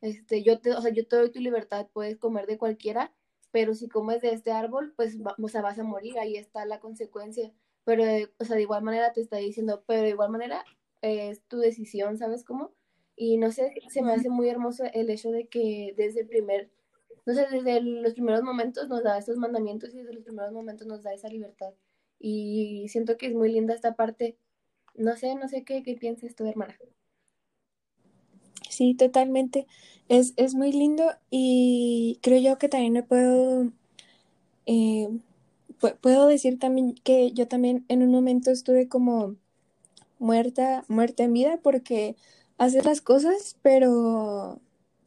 [0.01, 3.15] Este, yo te, o sea, yo te doy tu libertad, puedes comer de cualquiera,
[3.53, 6.81] pero si comes de este árbol, pues o sea, vas a morir, ahí está la
[6.81, 7.53] consecuencia.
[7.85, 8.05] Pero,
[8.39, 10.65] o sea, de igual manera te está diciendo, pero de igual manera
[11.03, 12.73] eh, es tu decisión, ¿sabes cómo?
[13.17, 16.71] Y no sé, se me hace muy hermoso el hecho de que desde el primer
[17.19, 21.03] Entonces, desde los primeros momentos nos da estos mandamientos y desde los primeros momentos nos
[21.03, 21.75] da esa libertad.
[22.19, 24.39] Y siento que es muy linda esta parte.
[24.95, 26.79] No sé, no sé qué, qué piensas tú, hermana.
[28.71, 29.67] Sí, totalmente.
[30.09, 33.71] Es, es muy lindo y creo yo que también me puedo,
[34.67, 35.09] eh,
[36.01, 39.37] puedo decir también que yo también en un momento estuve como
[40.19, 42.17] muerta, muerta en vida porque
[42.59, 44.61] haces las cosas, pero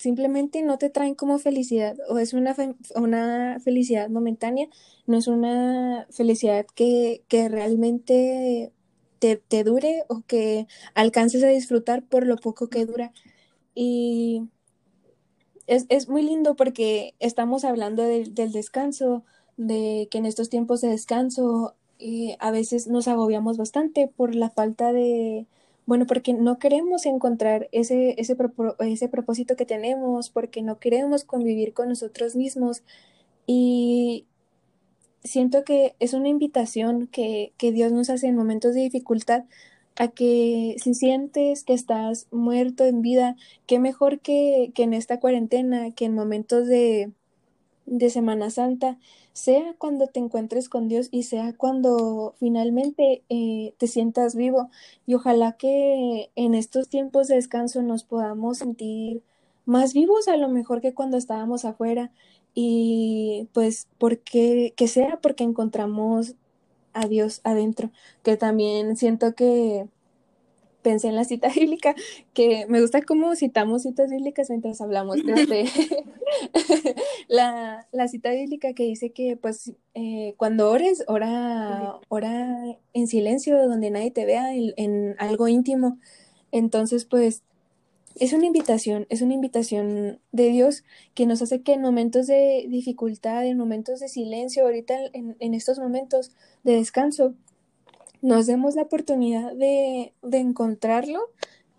[0.06, 2.56] simplemente no te traen como felicidad o es una,
[2.96, 4.68] una felicidad momentánea,
[5.08, 8.72] no es una felicidad que, que realmente
[9.18, 13.14] te, te, dure o que alcances a disfrutar por lo poco que dura.
[13.74, 14.44] Y
[15.66, 19.24] es, es muy lindo porque estamos hablando del descanso,
[19.58, 24.52] de que en estos tiempos de descanso eh, a veces nos agobiamos bastante por la
[24.52, 25.48] falta de,
[25.86, 28.36] bueno, porque no queremos encontrar ese, ese,
[28.80, 32.84] ese propósito que tenemos, porque no queremos convivir con nosotros mismos.
[33.46, 34.26] Y
[35.24, 39.46] siento que es una invitación que, que Dios nos hace en momentos de dificultad
[39.96, 45.20] a que si sientes que estás muerto en vida, qué mejor que, que en esta
[45.20, 47.12] cuarentena, que en momentos de,
[47.86, 48.98] de Semana Santa,
[49.36, 54.70] sea cuando te encuentres con Dios y sea cuando finalmente eh, te sientas vivo.
[55.06, 59.24] Y ojalá que en estos tiempos de descanso nos podamos sentir
[59.66, 62.12] más vivos a lo mejor que cuando estábamos afuera
[62.54, 66.36] y pues porque que sea porque encontramos
[66.94, 67.92] a Dios adentro,
[68.24, 69.90] que también siento que
[70.86, 71.96] pensé en la cita bíblica,
[72.34, 75.18] que me gusta cómo citamos citas bíblicas mientras hablamos.
[75.18, 75.66] Este,
[77.28, 83.68] la, la, cita bíblica que dice que pues eh, cuando ores, ora, ora en silencio,
[83.68, 85.98] donde nadie te vea, en, en algo íntimo.
[86.52, 87.42] Entonces, pues
[88.14, 90.84] es una invitación, es una invitación de Dios
[91.16, 95.54] que nos hace que en momentos de dificultad, en momentos de silencio, ahorita en, en
[95.56, 96.32] estos momentos
[96.64, 97.34] de descanso,
[98.26, 101.30] nos demos la oportunidad de, encontrarlo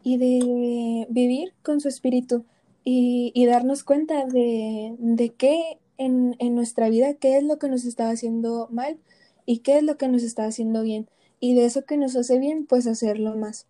[0.04, 2.44] y de vivir con su espíritu
[2.84, 8.10] y, darnos cuenta de, de qué en, nuestra vida, qué es lo que nos está
[8.10, 9.00] haciendo mal
[9.44, 11.10] y qué es lo que nos está haciendo bien.
[11.40, 13.66] Y de eso que nos hace bien, pues hacerlo más.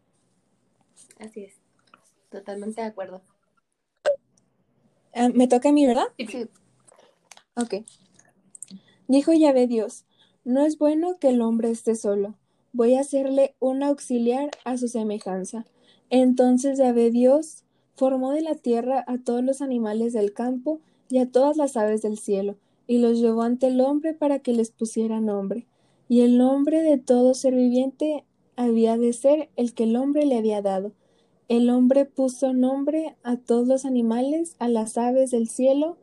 [1.19, 1.55] Así es,
[2.29, 3.23] totalmente de acuerdo.
[5.15, 6.09] Ah, me toca a mí, ¿verdad?
[6.19, 6.47] Sí.
[7.55, 7.87] Ok.
[9.09, 10.05] Dijo Yahvé Dios,
[10.45, 12.37] no es bueno que el hombre esté solo
[12.77, 15.65] voy a hacerle un auxiliar a su semejanza.
[16.11, 21.31] Entonces Yahvé Dios formó de la tierra a todos los animales del campo y a
[21.31, 25.21] todas las aves del cielo, y los llevó ante el hombre para que les pusiera
[25.21, 25.67] nombre.
[26.09, 28.25] Y el nombre de todo ser viviente
[28.57, 30.93] había de ser el que el hombre le había dado.
[31.49, 35.97] El hombre puso nombre a todos los animales, a las aves del cielo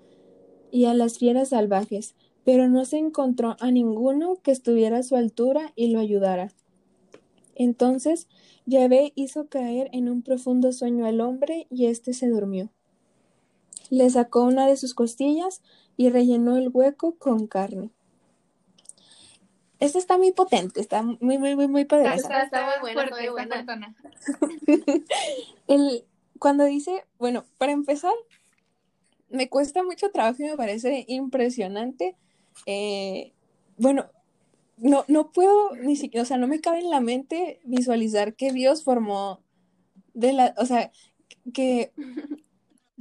[0.72, 5.16] y a las fieras salvajes, pero no se encontró a ninguno que estuviera a su
[5.16, 6.52] altura y lo ayudara.
[7.56, 8.28] Entonces
[8.66, 12.70] Yahvé hizo caer en un profundo sueño al hombre y éste se durmió.
[13.90, 15.62] Le sacó una de sus costillas
[15.98, 17.92] y rellenó el hueco con carne.
[19.80, 22.44] Esta está muy potente, está muy, muy, muy, muy poderosa.
[22.44, 23.96] Está, muy buena, muy buena.
[25.68, 26.06] el,
[26.40, 28.14] cuando dice, bueno, para empezar,
[29.30, 32.16] me cuesta mucho trabajo y me parece impresionante.
[32.66, 33.34] Eh,
[33.78, 34.10] bueno,
[34.78, 38.52] no, no puedo ni siquiera, o sea, no me cabe en la mente visualizar que
[38.52, 39.42] Dios formó
[40.14, 40.92] de la, o sea,
[41.54, 41.92] que,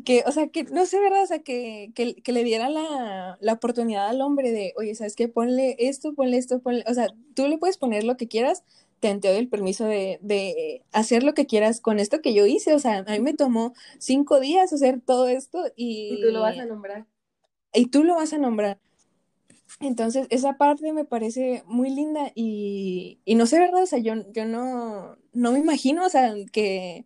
[0.05, 1.23] que, o sea, que, no sé, ¿verdad?
[1.23, 5.29] O sea, que, que, le diera la, la, oportunidad al hombre de, oye, ¿sabes qué?
[5.29, 8.65] Ponle esto, ponle esto, ponle, o sea, tú le puedes poner lo que quieras,
[9.01, 12.75] te, doy el permiso de, de, hacer lo que quieras con esto que yo hice,
[12.75, 16.15] o sea, a mí me tomó cinco días hacer todo esto y...
[16.15, 17.07] Y tú lo vas a nombrar.
[17.75, 18.79] Y tú lo vas a nombrar.
[19.83, 23.83] Entonces, esa parte me parece muy linda y, y no sé, ¿verdad?
[23.83, 27.05] O sea, yo, yo no, no me imagino, o sea, que,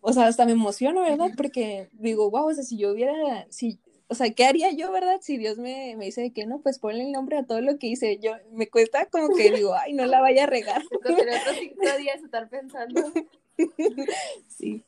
[0.00, 1.30] o sea, hasta me emociono, ¿verdad?
[1.36, 3.78] Porque digo, wow, o sea, si yo hubiera, si,
[4.08, 5.18] o sea, ¿qué haría yo, verdad?
[5.20, 7.88] Si Dios me, me dice que no, pues ponle el nombre a todo lo que
[7.88, 8.18] hice.
[8.18, 10.82] Yo, me cuesta como que digo, ay, no la vaya a regar.
[11.02, 13.12] Pero otros cinco días estar pensando.
[14.48, 14.84] sí.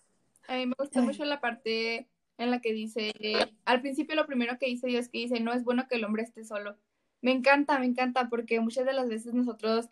[0.49, 2.09] A mí me gustó mucho la parte
[2.39, 3.13] en la que dice,
[3.65, 6.23] al principio lo primero que dice Dios que dice, no es bueno que el hombre
[6.23, 6.77] esté solo.
[7.21, 9.89] Me encanta, me encanta, porque muchas de las veces nosotros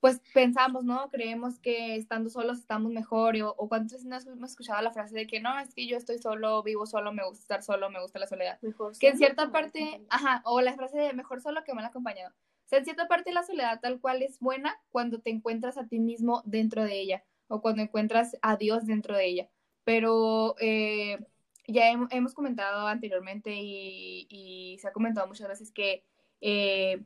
[0.00, 1.08] pues pensamos, ¿no?
[1.10, 5.26] Creemos que estando solos estamos mejor, o, o cuántas veces hemos escuchado la frase de
[5.26, 8.18] que no, es que yo estoy solo, vivo solo, me gusta estar solo, me gusta
[8.18, 8.58] la soledad.
[9.00, 12.30] que en cierta parte, ajá, o la frase de mejor solo que mal acompañado.
[12.30, 15.86] O sea, en cierta parte la soledad tal cual es buena cuando te encuentras a
[15.86, 19.48] ti mismo dentro de ella, o cuando encuentras a Dios dentro de ella.
[19.84, 21.18] Pero eh,
[21.66, 26.04] ya hemos comentado anteriormente y, se ha comentado muchas veces que
[26.40, 27.02] eh,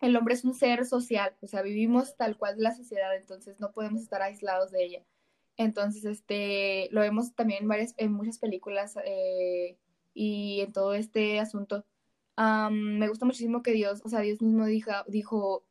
[0.00, 3.72] el hombre es un ser social, o sea, vivimos tal cual la sociedad, entonces no
[3.72, 5.04] podemos estar aislados de ella.
[5.56, 9.78] Entonces, este, lo vemos también en, varias, en muchas películas eh,
[10.14, 11.84] y en todo este asunto.
[12.36, 15.64] me gusta muchísimo que Dios, o sea, Dios mismo dijo, dijo,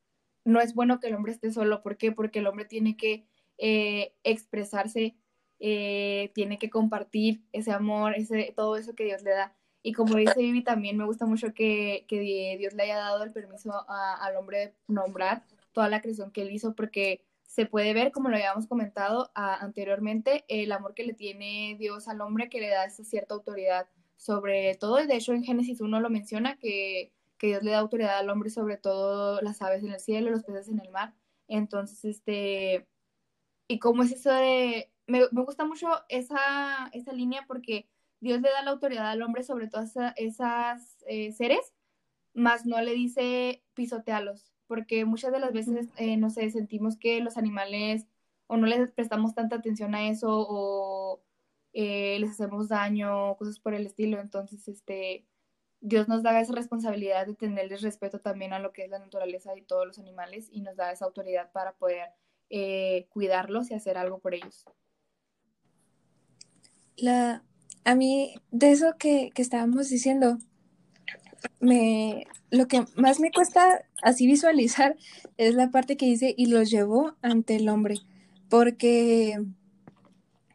[0.44, 1.82] no es bueno que el hombre esté solo.
[1.84, 2.12] ¿Por qué?
[2.12, 3.26] Porque el hombre tiene que
[3.58, 5.16] eh, expresarse,
[5.60, 9.56] eh, tiene que compartir ese amor, ese, todo eso que Dios le da.
[9.82, 13.32] Y como dice Vivi, también me gusta mucho que, que Dios le haya dado el
[13.32, 15.44] permiso al hombre de nombrar
[15.74, 20.44] toda la creación que él hizo, porque se puede ver, como lo habíamos comentado anteriormente,
[20.48, 23.88] el amor que le tiene Dios al hombre, que le da esa cierta autoridad
[24.18, 24.96] sobre todo.
[25.06, 28.50] De hecho, en Génesis 1 lo menciona que, que Dios le da autoridad al hombre
[28.50, 31.14] sobre todo las aves en el cielo, los peces en el mar.
[31.48, 32.88] Entonces, este,
[33.68, 37.88] y como es eso de, me, me gusta mucho esa, esa línea porque
[38.26, 41.74] Dios le da la autoridad al hombre sobre todas esas eh, seres,
[42.34, 47.22] más no le dice pisotealos, porque muchas de las veces, eh, no sé, sentimos que
[47.22, 48.08] los animales
[48.48, 51.22] o no les prestamos tanta atención a eso o
[51.74, 54.20] eh, les hacemos daño, cosas por el estilo.
[54.20, 55.26] Entonces, este,
[55.82, 59.56] Dios nos da esa responsabilidad de tenerles respeto también a lo que es la naturaleza
[59.56, 62.10] y todos los animales y nos da esa autoridad para poder
[63.10, 64.66] cuidarlos y hacer algo por ellos.
[66.98, 67.44] La,
[67.84, 70.40] a mí, de eso que, estábamos diciendo,
[71.60, 74.98] me, lo que más me cuesta así visualizar
[75.38, 78.00] es la parte que dice y los llevó ante el hombre,
[78.50, 79.38] porque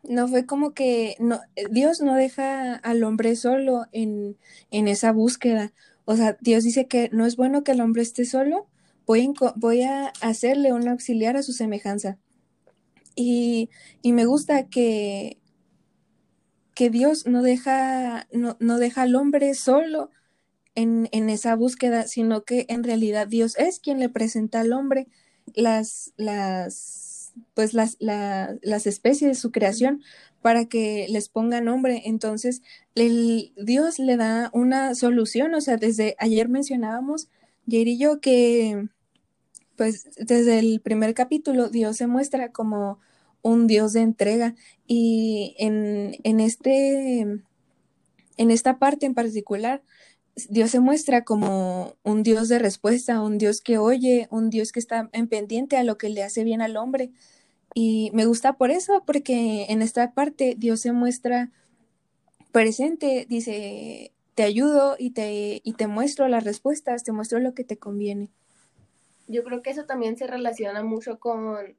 [0.03, 4.37] no fue como que no, Dios no deja al hombre solo en,
[4.71, 5.73] esa búsqueda.
[6.05, 8.67] O sea, Dios dice que no es bueno que el hombre esté solo,
[9.07, 12.19] voy, voy a hacerle un auxiliar a su semejanza.
[13.15, 13.71] Y,
[14.03, 15.40] y me gusta que,
[16.81, 20.09] que Dios no deja, no, deja al hombre solo
[20.75, 25.07] en, esa búsqueda, sino que en realidad Dios es quien le presenta al hombre
[25.55, 30.03] las, las, pues las, las especies de su creación
[30.41, 32.01] para que les ponga nombre.
[32.07, 32.63] Entonces,
[32.95, 35.55] el, Dios le da una solución.
[35.55, 37.29] O sea, desde ayer mencionábamos,
[37.69, 38.89] Jair y yo, que
[39.77, 43.01] pues desde el primer capítulo Dios se muestra como
[43.43, 44.55] un Dios de entrega.
[44.87, 49.83] Y en, en, este, en esta parte en particular,
[50.49, 54.81] Dios se muestra como un Dios de respuesta, un Dios que oye, un Dios que
[54.81, 57.11] está en pendiente a lo que le hace bien al hombre.
[57.75, 61.51] Y me gusta por eso, porque en esta parte Dios se muestra
[62.53, 67.65] presente, dice, te ayudo y te, y te muestro las respuestas, te muestro lo que
[67.65, 68.31] te conviene.
[69.29, 71.77] Yo creo que eso también se relaciona mucho con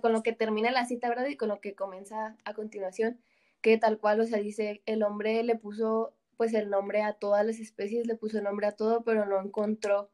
[0.00, 1.26] con lo que termina la cita, ¿verdad?
[1.26, 3.20] Y con lo que comienza a continuación,
[3.60, 7.44] que tal cual, o sea, dice, el hombre le puso pues el nombre a todas
[7.46, 10.10] las especies, le puso el nombre a todo, pero no encontró,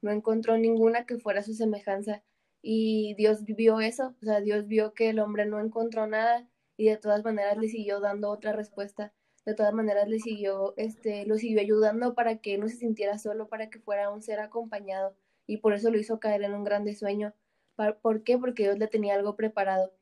[0.00, 2.22] no encontró ninguna que fuera su semejanza.
[2.62, 6.86] Y Dios vio eso, o sea, Dios vio que el hombre no encontró nada y
[6.86, 9.12] de todas maneras le siguió dando otra respuesta.
[9.44, 13.48] De todas maneras le siguió, este, lo siguió ayudando para que no se sintiera solo,
[13.48, 15.14] para que fuera un ser acompañado.
[15.46, 17.32] Y por eso lo hizo caer en un grande sueño
[17.76, 18.38] ¿Por qué?
[18.38, 19.92] Porque Dios le tenía algo preparado.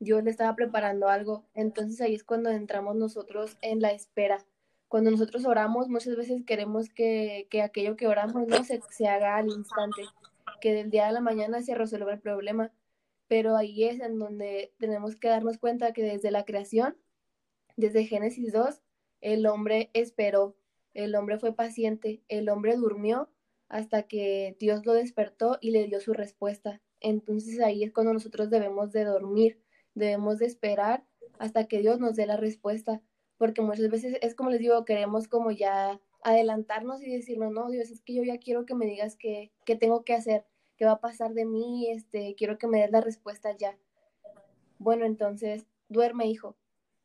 [0.00, 1.44] Dios le estaba preparando algo.
[1.54, 4.44] Entonces ahí es cuando entramos nosotros en la espera.
[4.88, 9.48] Cuando nosotros oramos, muchas veces queremos que, aquello que oramos no se, se haga al
[9.48, 10.02] instante,
[10.60, 12.72] que del día a la mañana se resuelva el problema.
[13.28, 16.96] Pero ahí es en donde tenemos que darnos cuenta que desde la creación,
[17.76, 18.80] desde Génesis 2,
[19.20, 20.56] el hombre esperó,
[20.94, 23.28] el hombre fue paciente, el hombre durmió
[23.68, 26.80] hasta que Dios lo despertó y le dio su respuesta.
[27.00, 29.60] Entonces ahí es cuando nosotros debemos de dormir,
[29.94, 31.04] debemos de esperar
[31.38, 33.02] hasta que Dios nos dé la respuesta,
[33.36, 37.90] porque muchas veces es como les digo, queremos como ya adelantarnos y decirnos, no, Dios,
[37.90, 40.44] es que yo ya quiero que me digas qué, qué tengo que hacer,
[40.76, 43.78] qué va a pasar de mí, este, quiero que me des la respuesta ya.
[44.78, 46.56] Bueno, entonces, duerme, hijo,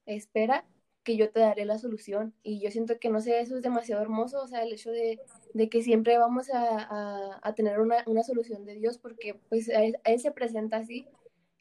[0.06, 0.66] espera
[1.04, 2.34] que yo te daré la solución.
[2.44, 5.20] Y yo siento que, no sé, eso es demasiado hermoso, o sea, el hecho de,
[5.70, 10.78] que siempre vamos a, tener una, solución de Dios, porque pues a él, se presenta
[10.78, 11.08] así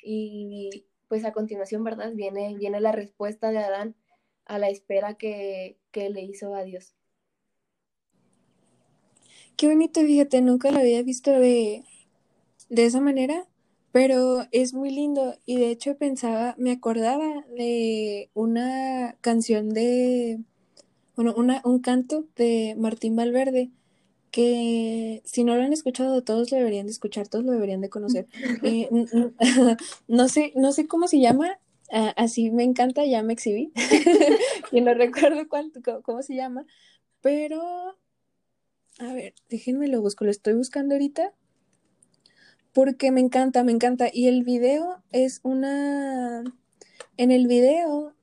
[0.02, 2.12] y pues a continuación, ¿verdad?
[2.14, 3.94] Viene, viene la respuesta de Adán
[4.46, 6.94] a la espera que, que le hizo a Dios.
[9.56, 11.84] Qué bonito, fíjate, nunca lo había visto de,
[12.68, 13.46] de esa manera
[13.92, 20.40] pero es muy lindo y de hecho pensaba, me acordaba de una canción de,
[21.14, 23.70] bueno, una, un canto de Martín Valverde
[24.32, 27.90] que si no lo han escuchado todos lo deberían de escuchar, todos lo deberían de
[27.90, 28.26] conocer.
[28.64, 28.88] Eh,
[30.08, 31.60] no sé, no sé cómo se llama,
[31.94, 33.70] Ah, así me encanta, ya me exhibí.
[34.72, 36.64] y no recuerdo cuánto, cómo se llama.
[37.20, 37.60] Pero,
[38.98, 41.34] a ver, déjenme lo busco, lo estoy buscando ahorita.
[42.72, 44.08] Porque me encanta, me encanta.
[44.10, 46.42] Y el video es una.
[47.18, 48.14] En el video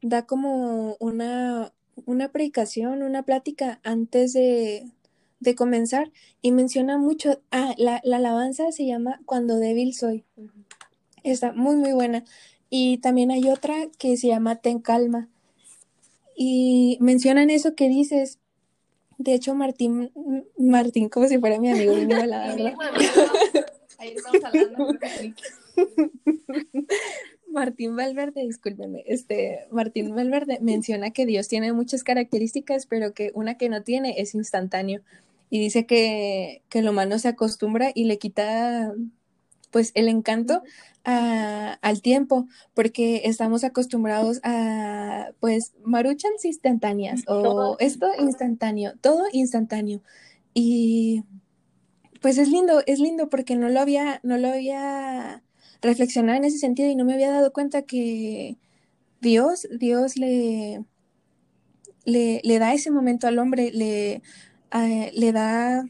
[0.00, 1.74] da como una,
[2.06, 4.90] una predicación, una plática antes de,
[5.40, 6.10] de comenzar
[6.42, 10.24] y menciona mucho, ah, la, la, alabanza se llama Cuando débil soy.
[11.22, 12.24] Está muy, muy buena.
[12.70, 15.28] Y también hay otra que se llama Ten calma.
[16.36, 18.38] Y mencionan eso que dices.
[19.16, 20.12] De hecho, Martín,
[20.56, 22.52] Martín, como si fuera mi amigo, la
[23.98, 24.96] Ahí estamos hablando.
[27.50, 33.56] Martín Valverde, discúlpeme, este, Martín Valverde menciona que Dios tiene muchas características, pero que una
[33.56, 35.00] que no tiene es instantáneo.
[35.50, 38.92] Y dice que, que el humano se acostumbra y le quita
[39.70, 40.62] pues el encanto
[41.04, 50.02] al tiempo, porque estamos acostumbrados a pues maruchans instantáneas o esto instantáneo, todo instantáneo.
[50.52, 51.24] Y
[52.20, 55.42] pues es lindo, es lindo porque no lo había, no lo había
[55.80, 58.58] reflexionado en ese sentido y no me había dado cuenta que
[59.22, 60.84] Dios, Dios le,
[62.04, 64.22] le, le da ese momento al hombre, le,
[64.72, 65.86] eh, le da,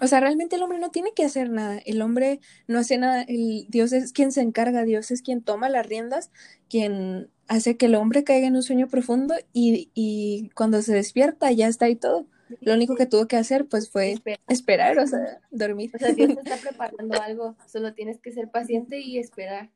[0.00, 3.22] o sea, realmente el hombre no tiene que hacer nada, el hombre no hace nada,
[3.22, 6.30] el, Dios es quien se encarga, Dios es quien toma las riendas,
[6.68, 11.50] quien hace que el hombre caiga en un sueño profundo y, y cuando se despierta
[11.52, 12.26] ya está ahí todo.
[12.60, 14.14] Lo único que tuvo que hacer pues fue
[14.48, 15.90] esperar, o sea, dormir.
[15.94, 19.70] O sea, Dios está preparando algo, solo tienes que ser paciente y esperar.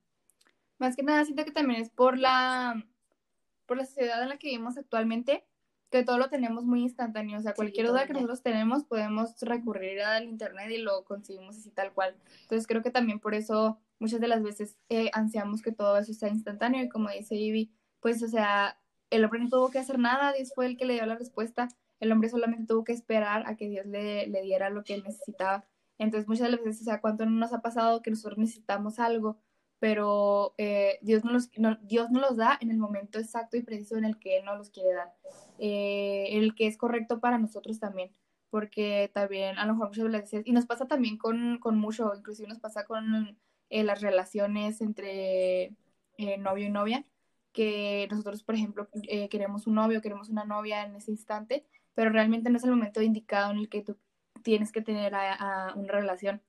[0.78, 2.86] Más que nada siento que también es por la
[3.66, 5.44] por la sociedad en la que vivimos actualmente,
[5.90, 10.00] que todo lo tenemos muy instantáneo, o sea, cualquier duda que nosotros tenemos podemos recurrir
[10.02, 12.16] al internet y lo conseguimos así tal cual.
[12.42, 16.14] Entonces creo que también por eso muchas de las veces eh, ansiamos que todo eso
[16.14, 18.78] sea instantáneo y como dice Ivy, pues o sea,
[19.10, 21.68] el hombre no tuvo que hacer nada, Dios fue el que le dio la respuesta,
[21.98, 25.02] el hombre solamente tuvo que esperar a que Dios le, le diera lo que él
[25.04, 25.64] necesitaba.
[25.98, 28.98] Entonces muchas de las veces, o sea, ¿cuánto no nos ha pasado que nosotros necesitamos
[29.00, 29.38] algo?
[29.80, 31.50] Pero eh, Dios, no los,
[31.82, 34.54] Dios no los da en el momento exacto y preciso en el que Él no
[34.54, 35.14] los quiere dar,
[35.58, 38.12] eh, el que es correcto para nosotros también,
[38.50, 42.46] porque también a lo mejor muchas veces, y nos pasa también con, con mucho, inclusive
[42.46, 43.38] nos pasa con
[43.70, 45.74] eh, las relaciones entre
[46.38, 47.06] novio y novia,
[47.52, 48.88] que nosotros, por ejemplo,
[49.30, 51.64] queremos un novio, queremos una novia en ese instante,
[51.94, 53.96] pero realmente no es el momento indicado en el que tú
[54.42, 56.42] tienes que tener una relación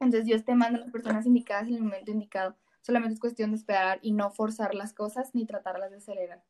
[0.00, 2.56] entonces Dios te manda a las personas indicadas en el momento indicado.
[2.82, 6.42] Solamente es cuestión de esperar y no forzar las cosas ni tratarlas de acelerar.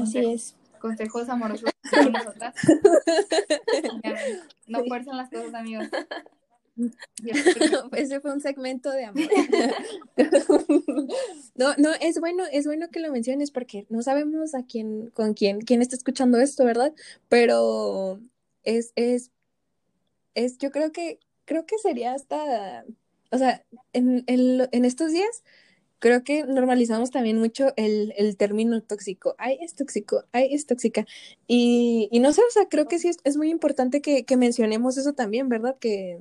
[0.00, 0.56] Así es.
[0.80, 2.54] Consejos amorosos para nosotras.
[4.66, 5.88] no fuercen las cosas, amigos.
[7.92, 9.22] Ese fue un segmento de amor.
[11.54, 15.34] No, no, es bueno, es bueno que lo menciones porque no sabemos a quién, con
[15.34, 16.94] quién, quién está escuchando esto, ¿verdad?
[17.28, 18.20] Pero
[18.64, 19.30] es, es
[20.34, 22.84] es, yo creo que, creo que sería hasta,
[23.30, 25.42] o sea, en, en, estos días
[25.98, 29.34] creo que normalizamos también mucho el, el, término tóxico.
[29.38, 31.06] Ay, es tóxico, ay, es tóxica.
[31.46, 34.36] Y, y no sé, o sea, creo que sí es, es muy importante que, que,
[34.36, 35.76] mencionemos eso también, ¿verdad?
[35.78, 36.20] Que,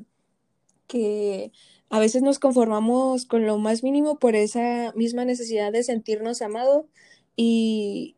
[0.88, 1.52] que
[1.90, 6.88] a veces nos conformamos con lo más mínimo por esa misma necesidad de sentirnos amado
[7.36, 8.16] y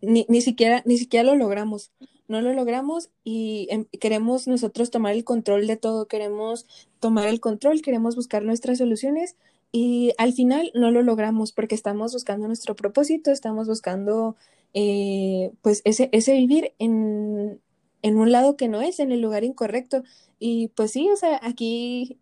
[0.00, 1.92] ni, ni siquiera, ni siquiera lo logramos
[2.28, 6.66] no lo logramos y em, queremos nosotros tomar el control de todo, queremos
[7.00, 9.36] tomar el control, queremos buscar nuestras soluciones
[9.72, 14.36] y al final no lo logramos porque estamos buscando nuestro propósito, estamos buscando
[14.74, 17.60] eh, pues ese, ese vivir en,
[18.02, 20.02] en un lado que no es, en el lugar incorrecto.
[20.38, 22.18] Y pues sí, o sea, aquí,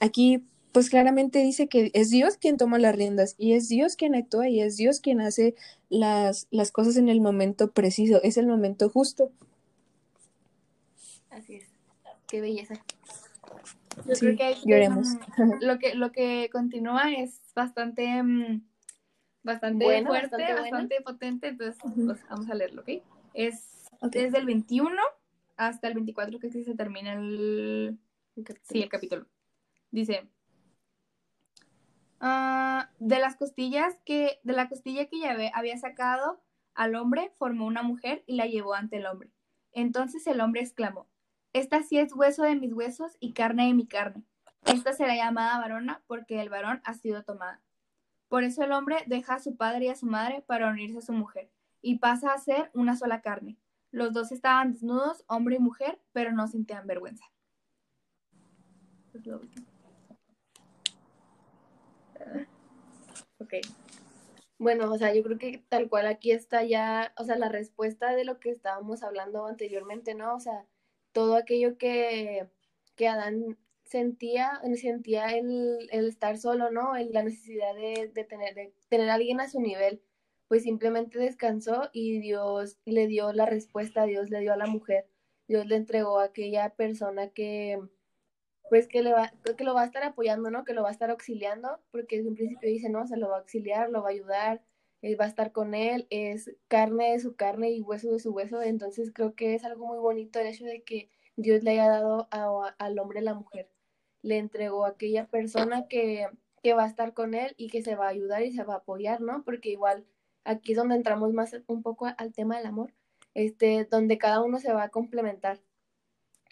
[0.00, 4.14] aquí pues claramente dice que es Dios quien toma las riendas y es Dios quien
[4.14, 5.54] actúa y es Dios quien hace
[5.88, 9.30] las, las cosas en el momento preciso, es el momento justo.
[11.30, 11.66] Así es,
[12.26, 12.74] qué belleza.
[14.06, 15.08] Yo creo que lloremos.
[15.60, 18.62] lo que lo que continúa es bastante mm,
[19.42, 23.02] bastante fuerte, bastante, potente, entonces pues, vamos a leerlo, ¿ok?
[23.34, 24.96] Es desde el 21
[25.56, 27.98] hasta el 24 que se termina el,
[28.62, 29.26] sí, el capítulo.
[29.90, 30.28] Dice,
[32.24, 36.40] Ah, de las costillas que, de la costilla que Yahvé había sacado
[36.72, 39.32] al hombre, formó una mujer y la llevó ante el hombre.
[39.72, 41.08] Entonces el hombre exclamó,
[41.52, 44.22] Esta sí es hueso de mis huesos y carne de mi carne.
[44.66, 47.60] Esta será llamada varona porque el varón ha sido tomada.
[48.28, 51.02] Por eso el hombre deja a su padre y a su madre para unirse a
[51.02, 51.50] su mujer
[51.80, 53.58] y pasa a ser una sola carne.
[53.90, 57.24] Los dos estaban desnudos, hombre y mujer, pero no sentían vergüenza.
[63.38, 63.54] Ok.
[64.58, 68.14] Bueno, o sea, yo creo que tal cual aquí está ya, o sea, la respuesta
[68.14, 70.36] de lo que estábamos hablando anteriormente, ¿no?
[70.36, 70.66] O sea,
[71.12, 72.48] todo aquello que,
[72.94, 76.94] que Adán sentía, sentía el, el estar solo, ¿no?
[77.10, 80.02] la necesidad de, de, tener, tener alguien a su nivel,
[80.48, 85.06] pues simplemente descansó y Dios le dio la respuesta, Dios le dio a la mujer,
[85.48, 87.80] Dios le entregó a aquella persona que,
[88.68, 90.64] pues que, le va, que lo va a estar apoyando, ¿no?
[90.64, 93.40] Que lo va a estar auxiliando, porque un principio dice, no, se lo va a
[93.40, 94.62] auxiliar, lo va a ayudar,
[95.02, 98.32] él va a estar con él, es carne de su carne y hueso de su
[98.32, 101.88] hueso, entonces creo que es algo muy bonito el hecho de que Dios le haya
[101.88, 103.68] dado al hombre la mujer,
[104.22, 106.28] le entregó a aquella persona que,
[106.62, 108.74] que va a estar con él y que se va a ayudar y se va
[108.74, 109.42] a apoyar, ¿no?
[109.44, 110.06] Porque igual
[110.44, 112.94] aquí es donde entramos más un poco al tema del amor,
[113.34, 115.60] este, donde cada uno se va a complementar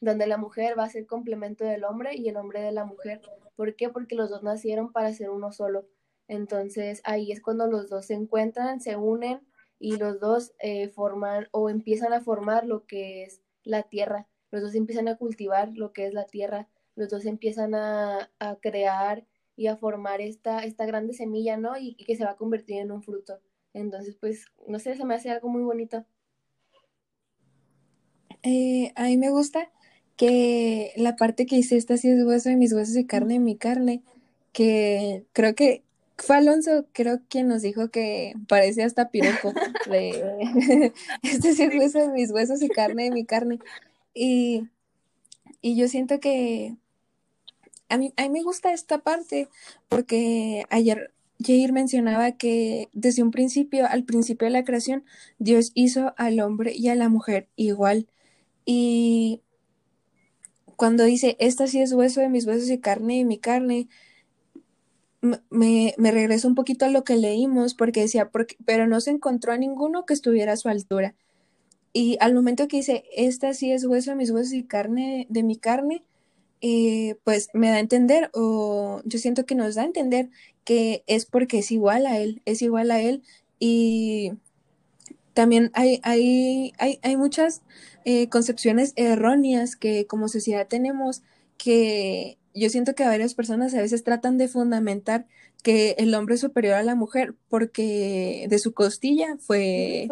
[0.00, 3.20] donde la mujer va a ser complemento del hombre y el hombre de la mujer.
[3.54, 3.90] ¿Por qué?
[3.90, 5.86] Porque los dos nacieron para ser uno solo.
[6.28, 9.40] Entonces ahí es cuando los dos se encuentran, se unen
[9.78, 14.26] y los dos eh, forman o empiezan a formar lo que es la tierra.
[14.50, 16.68] Los dos empiezan a cultivar lo que es la tierra.
[16.96, 18.30] Los dos empiezan a,
[18.60, 19.26] crear
[19.56, 21.76] y a formar esta, esta grande semilla, ¿no?
[21.78, 23.40] Y, y que se va a convertir en un fruto.
[23.72, 26.04] Entonces, pues, no sé, se me hace algo muy bonito.
[28.42, 29.70] Eh, a mí me gusta
[30.20, 33.40] que la parte que hice esta sí es hueso de mis huesos y carne de
[33.40, 34.02] mi carne,
[34.52, 35.82] que creo que
[36.18, 39.54] fue Alonso, creo quien nos dijo que parece hasta piroco
[39.90, 40.92] de
[41.22, 43.60] este sí es hueso de mis huesos y carne de mi carne.
[44.12, 44.68] Y,
[45.62, 46.76] y yo siento que
[47.88, 49.48] a mí, a mí me gusta esta parte
[49.88, 55.02] porque ayer Jair mencionaba que desde un principio, al principio de la creación,
[55.38, 58.06] Dios hizo al hombre y a la mujer igual.
[58.66, 59.40] Y
[60.80, 63.86] cuando dice, esta sí es hueso de mis huesos y carne de mi carne,
[65.50, 69.10] me, me regreso un poquito a lo que leímos, porque decía, porque, pero no se
[69.10, 71.14] encontró a ninguno que estuviera a su altura.
[71.92, 75.42] Y al momento que dice, esta sí es hueso de mis huesos y carne de,
[75.42, 76.02] mi carne,
[76.62, 80.30] eh, pues me da a entender, o yo siento que nos da a entender
[80.64, 83.22] que es porque es igual a él, es igual a él.
[83.58, 84.32] Y
[85.34, 87.60] también hay, hay, hay, hay muchas
[88.04, 91.22] eh, concepciones erróneas que como sociedad tenemos
[91.56, 95.26] que yo siento que varias personas a veces tratan de fundamentar
[95.62, 100.08] que el hombre es superior a la mujer porque de su costilla fue,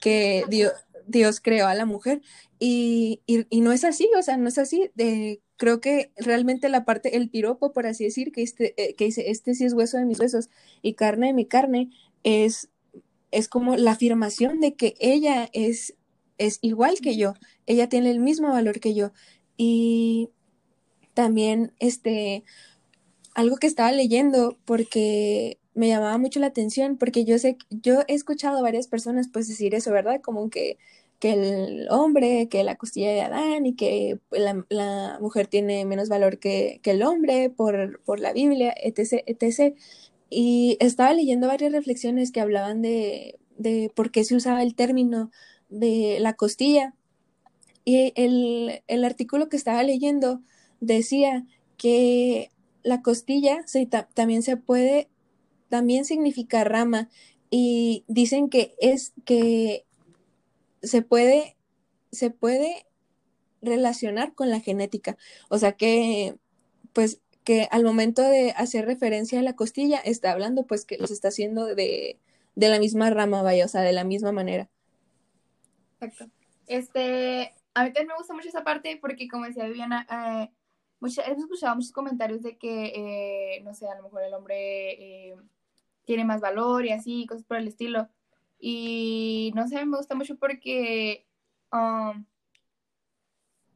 [0.00, 0.72] que Dios,
[1.06, 2.22] Dios, creó a la mujer
[2.58, 4.90] y, y, no es así, o sea, no es así.
[4.94, 9.04] De, creo que realmente la parte, el piropo, por así decir, que, este, eh, que
[9.04, 10.48] dice, este sí es hueso de mis huesos
[10.80, 11.90] y carne de mi carne,
[12.24, 12.70] es
[13.30, 15.94] es como la afirmación de que ella es,
[16.38, 17.34] es igual que yo,
[17.66, 19.12] ella tiene el mismo valor que yo.
[19.56, 20.30] Y
[21.14, 22.44] también, este,
[23.34, 28.14] algo que estaba leyendo porque me llamaba mucho la atención, porque yo sé, yo he
[28.14, 30.20] escuchado a varias personas pues decir eso, ¿verdad?
[30.22, 30.78] Como que,
[31.18, 36.08] que el hombre, que la costilla de Adán y que la, la mujer tiene menos
[36.08, 39.76] valor que, que el hombre por, por la Biblia, etc., etc.
[40.30, 45.30] Y estaba leyendo varias reflexiones que hablaban de, de por qué se usaba el término
[45.68, 46.94] de la costilla.
[47.84, 50.42] Y el, el artículo que estaba leyendo
[50.80, 51.46] decía
[51.76, 52.50] que
[52.82, 55.08] la costilla se, también se puede,
[55.68, 57.08] también significa rama.
[57.50, 59.86] Y dicen que es que
[60.82, 61.56] se puede,
[62.12, 62.86] se puede
[63.62, 65.16] relacionar con la genética.
[65.48, 66.36] O sea que,
[66.92, 71.10] pues, que al momento de hacer referencia a la costilla, está hablando pues que los
[71.10, 72.18] está haciendo de,
[72.56, 74.68] de la misma rama, vaya, o sea, de la misma manera.
[76.00, 76.34] Exacto.
[76.66, 80.50] Este, a mí también me gusta mucho esa parte porque, como decía Viviana, eh,
[81.00, 85.36] hemos escuchado muchos comentarios de que, eh, no sé, a lo mejor el hombre eh,
[86.04, 88.08] tiene más valor y así, cosas por el estilo.
[88.58, 91.26] Y no sé, me gusta mucho porque
[91.72, 92.24] um,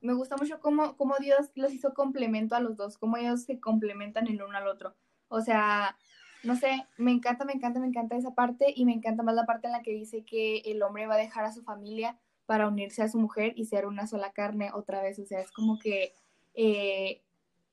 [0.00, 3.60] me gusta mucho cómo, cómo Dios los hizo complemento a los dos, cómo ellos se
[3.60, 4.96] complementan el uno al otro.
[5.28, 5.96] O sea,
[6.42, 9.46] no sé, me encanta, me encanta, me encanta esa parte y me encanta más la
[9.46, 12.68] parte en la que dice que el hombre va a dejar a su familia para
[12.68, 15.18] unirse a su mujer y ser una sola carne otra vez.
[15.18, 16.14] O sea, es como que,
[16.54, 17.22] eh,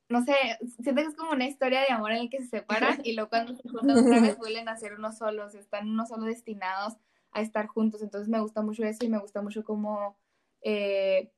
[0.09, 0.35] no sé,
[0.81, 3.29] siento que es como una historia de amor en el que se separan y luego
[3.29, 6.97] cuando se juntan otra vez vuelven a ser uno solos, están uno solo destinados
[7.31, 8.01] a estar juntos.
[8.01, 10.17] Entonces me gusta mucho eso y me gusta mucho cómo...
[10.61, 11.31] Eh,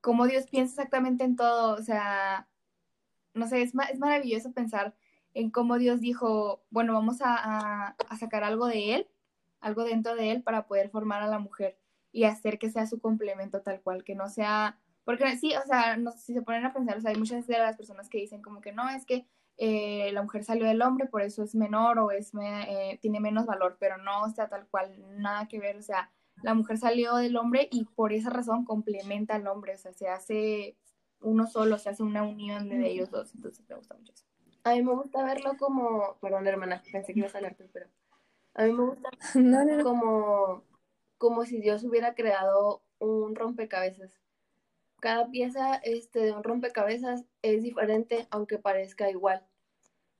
[0.00, 2.48] cómo Dios piensa exactamente en todo, o sea,
[3.34, 4.94] no sé, es, es maravilloso pensar
[5.34, 9.08] en cómo Dios dijo, bueno, vamos a, sacar algo de él,
[9.60, 11.78] algo dentro de él para poder formar a la mujer
[12.12, 15.96] y hacer que sea su complemento tal cual, que no sea, porque sí, o sea,
[15.96, 18.42] no, si se ponen a pensar, o sea, hay muchas de las personas que dicen
[18.42, 19.26] como que no, es que
[19.56, 23.46] eh, la mujer salió del hombre, por eso es menor o es eh, tiene menos
[23.46, 26.10] valor, pero no está tal cual, nada que ver, o sea,
[26.42, 30.08] la mujer salió del hombre y por esa razón complementa al hombre, o sea, se
[30.08, 30.76] hace
[31.20, 34.31] uno solo, se hace una unión de ellos dos, entonces me gusta mucho eso.
[34.64, 37.86] A mí me gusta verlo como, perdón hermana, pensé que ibas a hablar tú, pero
[38.54, 39.10] a mí me gusta
[39.82, 40.62] como,
[41.18, 44.20] como si Dios hubiera creado un rompecabezas.
[45.00, 49.44] Cada pieza este, de un rompecabezas es diferente, aunque parezca igual.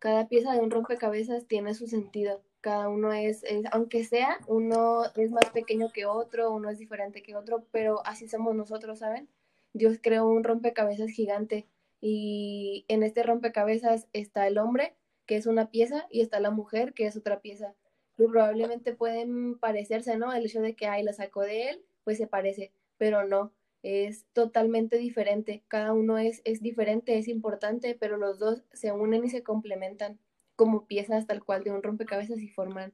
[0.01, 2.43] Cada pieza de un rompecabezas tiene su sentido.
[2.61, 7.22] Cada uno es, es, aunque sea, uno es más pequeño que otro, uno es diferente
[7.22, 9.28] que otro, pero así somos nosotros, ¿saben?
[9.72, 11.68] Dios creó un rompecabezas gigante
[12.03, 16.94] y en este rompecabezas está el hombre, que es una pieza, y está la mujer,
[16.94, 17.74] que es otra pieza.
[18.18, 20.32] Y probablemente pueden parecerse, ¿no?
[20.32, 23.53] El hecho de que, ay, la sacó de él, pues se parece, pero no,
[23.84, 25.62] es totalmente diferente.
[25.68, 30.18] Cada uno es, es diferente, es importante, pero los dos se unen y se complementan
[30.57, 32.92] como piezas tal cual de un rompecabezas y forman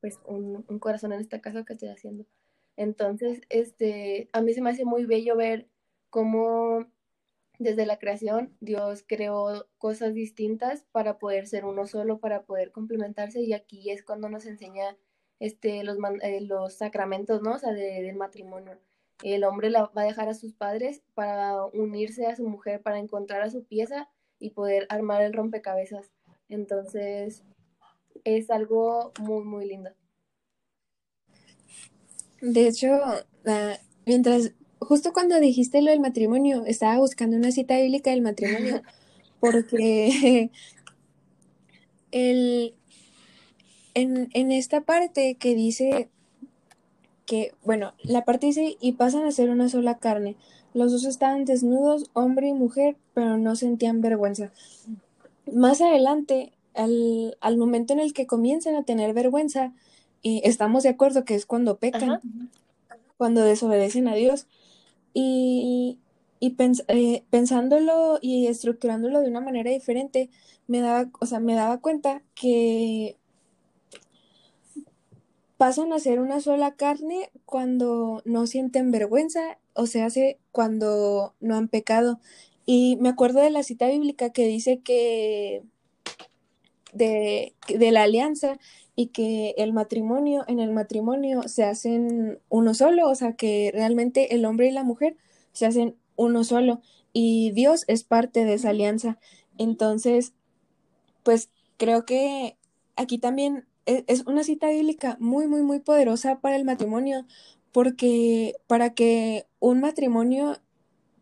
[0.00, 2.24] pues un, un corazón en este caso que estoy haciendo.
[2.76, 5.66] Entonces, este, a mí se me hace muy bello ver
[6.10, 6.86] cómo
[7.58, 13.40] desde la creación Dios creó cosas distintas para poder ser uno solo, para poder complementarse
[13.42, 14.96] y aquí es cuando nos enseña
[15.40, 17.54] este, los, eh, los sacramentos, ¿no?
[17.54, 18.78] O sea, del matrimonio.
[19.22, 22.98] El hombre la, va a dejar a sus padres para unirse a su mujer, para
[22.98, 26.10] encontrar a su pieza y poder armar el rompecabezas.
[26.48, 27.42] Entonces,
[28.24, 29.90] es algo muy, muy lindo.
[32.40, 33.00] De hecho,
[34.04, 34.52] mientras
[34.86, 38.82] justo cuando dijiste lo del matrimonio, estaba buscando una cita bíblica del matrimonio,
[39.40, 40.50] porque
[42.12, 42.74] el,
[43.94, 46.08] en, en esta parte que dice
[47.26, 50.36] que, bueno, la parte dice, y pasan a ser una sola carne.
[50.72, 54.52] Los dos estaban desnudos, hombre y mujer, pero no sentían vergüenza.
[55.52, 59.72] Más adelante, al, al momento en el que comienzan a tener vergüenza,
[60.22, 62.20] y estamos de acuerdo que es cuando pecan,
[63.16, 64.46] cuando desobedecen a Dios,
[65.18, 65.98] y,
[66.40, 66.56] y
[66.88, 70.28] eh, pensándolo y estructurándolo de una manera diferente,
[70.66, 73.16] me daba, o sea, me daba cuenta que
[75.56, 81.56] pasan a ser una sola carne cuando no sienten vergüenza, o se hace cuando no
[81.56, 82.20] han pecado.
[82.66, 85.62] Y me acuerdo de la cita bíblica que dice que
[86.92, 88.58] de, de la alianza
[88.96, 94.34] y que el matrimonio, en el matrimonio se hacen uno solo, o sea que realmente
[94.34, 95.16] el hombre y la mujer
[95.52, 96.80] se hacen uno solo
[97.12, 99.18] y Dios es parte de esa alianza.
[99.58, 100.32] Entonces,
[101.22, 102.56] pues creo que
[102.96, 107.26] aquí también e-, es una cita bíblica muy, muy, muy poderosa para el matrimonio,
[107.72, 110.58] porque para que un matrimonio,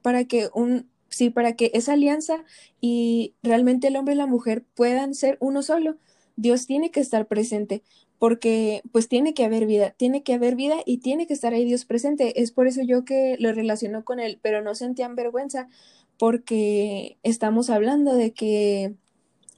[0.03, 2.45] para que un, sí, para que esa alianza
[2.81, 5.97] y realmente el hombre y la mujer puedan ser uno solo,
[6.37, 7.83] Dios tiene que estar presente,
[8.19, 11.65] porque pues tiene que haber vida, tiene que haber vida y tiene que estar ahí
[11.65, 12.41] Dios presente.
[12.43, 15.69] Es por eso yo que lo relaciono con él, pero no sentían vergüenza,
[16.19, 18.95] porque estamos hablando de que,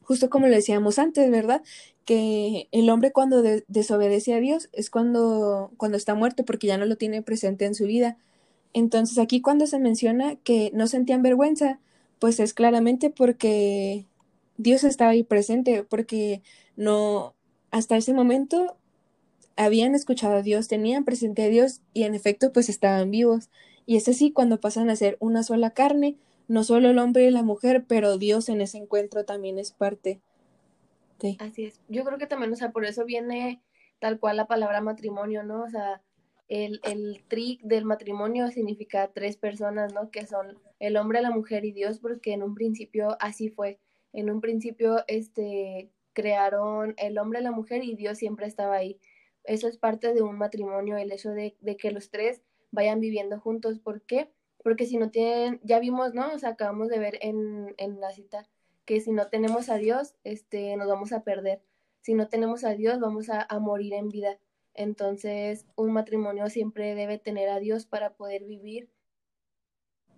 [0.03, 1.63] justo como lo decíamos antes, ¿verdad?
[2.05, 6.87] Que el hombre cuando desobedece a Dios es cuando, cuando está muerto, porque ya no
[6.87, 8.17] lo tiene presente en su vida.
[8.73, 11.81] Entonces aquí cuando se menciona que no sentían vergüenza,
[12.19, 14.07] pues es claramente porque
[14.59, 16.43] Dios estaba ahí presente, porque
[16.77, 17.35] no,
[17.71, 18.77] hasta ese momento
[19.57, 23.49] habían escuchado a Dios, tenían presente a Dios y en efecto pues estaban vivos.
[23.87, 26.17] Y es así cuando pasan a ser una sola carne,
[26.49, 30.21] no solo el hombre y la mujer, pero Dios en ese encuentro también es parte.
[31.21, 31.37] Sí.
[31.41, 31.81] Así es.
[31.89, 33.63] Yo creo que también, o sea, por eso viene
[33.99, 35.63] tal cual la palabra matrimonio, ¿no?
[35.63, 36.03] O sea,
[36.49, 40.11] el, el trick del matrimonio significa tres personas, ¿no?
[40.11, 43.79] Que son el hombre, la mujer y Dios, porque en un principio así fue.
[44.13, 48.99] En un principio, este, crearon el hombre, la mujer y Dios siempre estaba ahí.
[49.45, 52.43] Eso es parte de un matrimonio, el hecho de, que los tres
[52.73, 53.79] vayan viviendo juntos.
[53.79, 54.33] ¿Por qué?
[54.65, 56.33] Porque si no tienen, ya vimos, ¿no?
[56.33, 58.49] O sea, acabamos de ver en, en la cita
[58.87, 61.61] que si no tenemos a Dios, este, nos vamos a perder.
[62.01, 64.39] Si no tenemos a Dios, vamos a, a morir en vida.
[64.73, 68.89] Entonces, un matrimonio siempre debe tener a Dios para poder vivir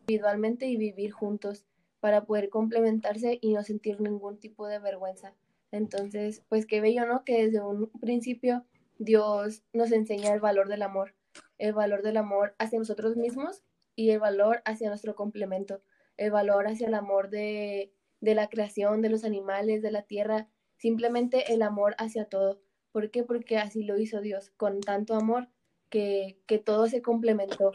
[0.02, 1.66] individualmente y vivir juntos,
[2.00, 5.34] para poder complementarse y no sentir ningún tipo de vergüenza.
[5.70, 7.24] Entonces, pues qué bello, ¿no?
[7.24, 8.64] Que desde un principio
[8.98, 11.14] Dios nos enseña el valor del amor,
[11.58, 13.62] el valor del amor hacia nosotros mismos
[13.94, 15.82] y el valor hacia nuestro complemento,
[16.16, 20.48] el valor hacia el amor de, de la creación, de los animales, de la tierra,
[20.76, 22.60] simplemente el amor hacia todo.
[22.92, 23.22] ¿Por qué?
[23.24, 25.48] Porque así lo hizo Dios, con tanto amor
[25.90, 27.72] que, que todo se complementó.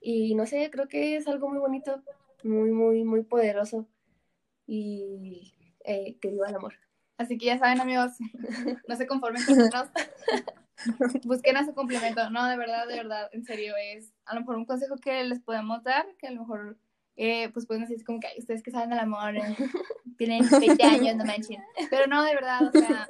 [0.00, 2.02] Y no sé, creo que es algo muy bonito,
[2.44, 3.88] muy, muy, muy poderoso.
[4.66, 5.54] Y
[5.84, 6.74] eh, que viva el amor.
[7.18, 8.12] Así que ya saben, amigos,
[8.88, 9.90] no se conformen con nosotros.
[11.24, 12.28] Busquen a su complemento.
[12.30, 15.40] No, de verdad, de verdad, en serio, es a lo mejor un consejo que les
[15.40, 16.78] podemos dar, que a lo mejor
[17.16, 19.56] eh, pues pueden decir como que ustedes que saben del amor, eh,
[20.18, 21.62] tienen 20 años, no manchen.
[21.90, 23.08] Pero no, de verdad, o sea,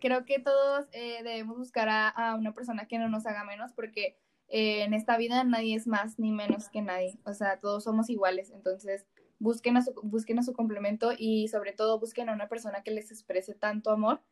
[0.00, 3.72] creo que todos eh, debemos buscar a, a, una persona que no nos haga menos,
[3.72, 4.16] porque
[4.48, 7.18] en esta vida nadie es más ni menos que nadie.
[7.24, 8.52] O sea, todos somos iguales.
[8.54, 9.04] Entonces,
[9.38, 12.90] busquen a su, busquen a su complemento y sobre todo busquen a una persona que
[12.90, 14.22] les exprese tanto amor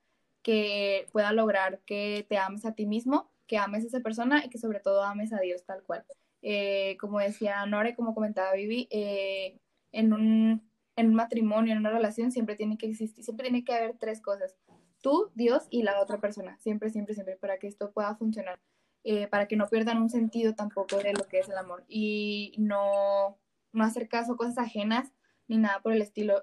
[0.42, 4.50] que pueda lograr que te ames a ti mismo, que ames a esa persona y
[4.50, 6.05] que sobre todo ames a Dios tal cual.
[6.42, 9.59] Eh, como decía Nora y como comentaba Vivi, eh,
[9.92, 13.72] en, un, en un matrimonio, en una relación, siempre tiene que existir, siempre tiene que
[13.72, 14.55] haber tres cosas.
[15.00, 16.59] Tú, Dios y la otra persona.
[16.61, 18.61] Siempre, siempre, siempre, para que esto pueda funcionar.
[19.07, 21.84] Eh, para que no pierdan un sentido tampoco de lo que es el amor.
[21.88, 23.38] Y no,
[23.74, 25.12] no hacer caso a cosas ajenas
[25.48, 26.40] ni nada por el estilo.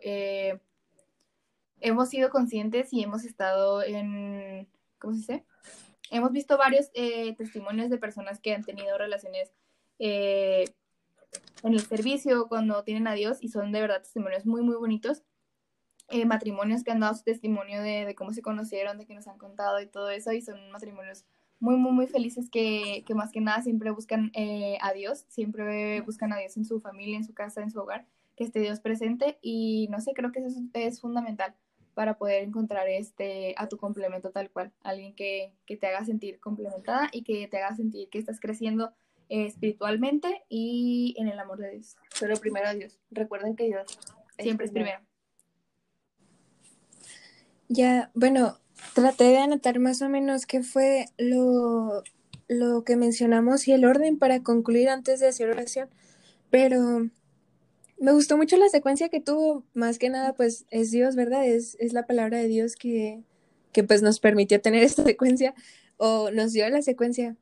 [1.79, 4.67] hemos sido conscientes y hemos estado en,
[4.99, 5.45] ¿cómo se dice?
[6.11, 9.51] Hemos visto varios testimonios de personas que han tenido relaciones
[10.03, 10.65] eh,
[11.61, 15.21] en el servicio, cuando tienen a Dios y son de verdad testimonios muy, muy bonitos.
[16.09, 19.37] Eh, matrimonios que han dado su testimonio de, cómo se conocieron, de que nos han
[19.37, 21.23] contado y todo eso, y son matrimonios
[21.61, 26.01] muy, muy, muy felices que, que más que nada siempre buscan eh, a Dios, siempre
[26.01, 28.05] buscan a Dios en su familia, en su casa, en su hogar,
[28.35, 31.53] que esté Dios presente, y no sé, creo que eso es, fundamental
[31.93, 36.39] para poder encontrar este a tu complemento tal cual, alguien que, que te haga sentir
[36.39, 38.93] complementada y que te haga sentir que estás creciendo
[39.29, 41.95] espiritualmente y en el amor de Dios.
[42.19, 42.99] Pero primero a Dios.
[43.11, 43.85] Recuerden que Dios
[44.39, 44.99] siempre es primero.
[47.69, 48.57] Ya, bueno,
[48.93, 52.03] traté de anotar más o menos qué fue lo,
[52.47, 55.89] lo que mencionamos y el orden para concluir antes de hacer oración,
[56.49, 57.09] pero
[57.97, 61.45] me gustó mucho la secuencia que tuvo, más que nada, pues es Dios, ¿verdad?
[61.45, 63.21] Es, es la palabra de Dios que,
[63.71, 65.53] que pues nos permitió tener esta secuencia
[65.97, 67.37] o nos dio la secuencia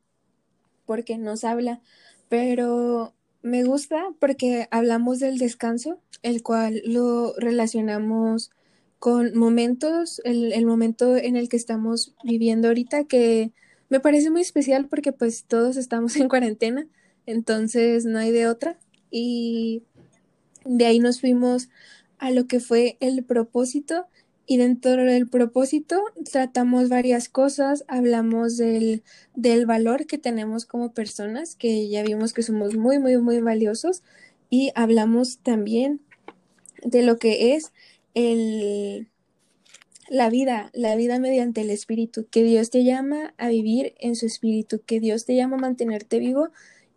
[0.86, 1.82] porque nos habla,
[2.28, 8.52] pero me gusta porque hablamos del descanso, el cual lo relacionamos
[9.00, 13.52] con momentos, el, el, momento en el que estamos viviendo ahorita, que
[13.90, 16.88] me parece muy especial porque pues todos estamos en cuarentena,
[17.26, 18.78] entonces no hay de otra.
[19.12, 19.84] Y
[20.66, 21.70] de ahí nos fuimos
[22.20, 24.08] a lo que fue el propósito
[24.46, 29.04] y dentro del propósito tratamos varias cosas, hablamos del,
[29.36, 34.02] del valor que tenemos como personas, que ya vimos que somos muy, muy, muy valiosos,
[34.50, 36.02] y hablamos también
[36.84, 37.72] de lo que es
[38.14, 39.10] el,
[40.10, 44.26] la vida, la vida mediante el espíritu, que Dios te llama a vivir en su
[44.26, 46.50] espíritu, que Dios te llama a mantenerte vivo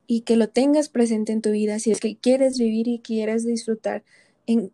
[0.06, 3.44] y que lo tengas presente en tu vida, si es que quieres vivir y quieres
[3.44, 4.04] disfrutar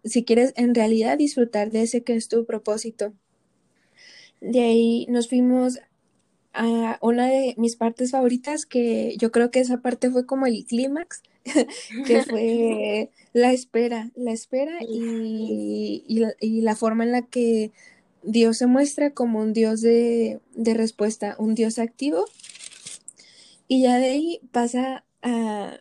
[0.04, 3.12] si quieres en realidad disfrutar de ese que es tu propósito.
[4.40, 5.80] De ahí nos fuimos
[6.52, 10.64] a una de mis partes favoritas, que yo creo que esa parte fue como el
[10.64, 11.22] clímax,
[12.06, 17.72] que fue la espera, la espera y, y, la, forma en la que
[18.22, 22.24] Dios se muestra como un Dios de, de respuesta, un Dios activo.
[23.68, 25.78] Y ya de ahí pasa a,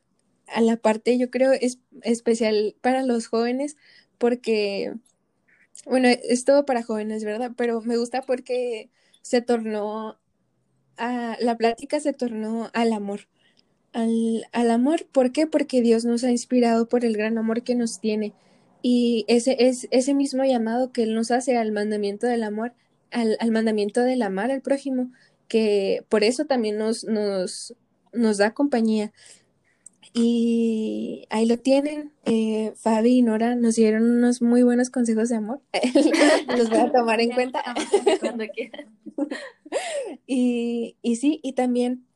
[0.47, 3.77] a la parte, yo creo, es especial para los jóvenes,
[4.17, 4.93] porque,
[5.85, 7.51] bueno, es todo para jóvenes, ¿verdad?
[7.55, 8.89] Pero me gusta porque
[9.21, 10.19] se tornó,
[10.97, 13.27] a, la plática se tornó al amor.
[13.93, 15.47] Al, al amor, ¿por qué?
[15.47, 18.33] Porque Dios nos ha inspirado por el gran amor que nos tiene.
[18.81, 22.73] Y ese es ese mismo llamado que Él nos hace al mandamiento del amor,
[23.11, 25.11] al, al mandamiento del amar al prójimo,
[25.47, 27.75] que por eso también nos, nos,
[28.13, 29.11] nos da compañía.
[30.13, 32.11] Y ahí lo tienen.
[32.25, 35.61] Eh, Fabi y Nora nos dieron unos muy buenos consejos de amor.
[36.57, 37.63] Los voy a tomar en cuenta.
[38.19, 38.87] Cuando quieran.
[40.25, 42.06] y, y sí, y también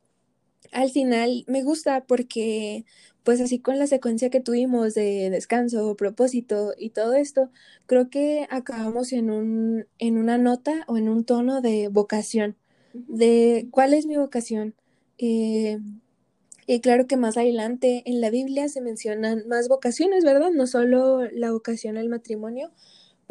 [0.72, 2.86] al final me gusta porque
[3.24, 7.52] pues así con la secuencia que tuvimos de descanso, propósito y todo esto,
[7.86, 12.58] creo que acabamos en un en una nota o en un tono de vocación,
[12.94, 14.76] de cuál es mi vocación,
[15.20, 15.80] eh,
[16.68, 20.52] y claro que más adelante en la Biblia se mencionan más vocaciones, ¿verdad?
[20.52, 22.72] No solo la vocación al matrimonio,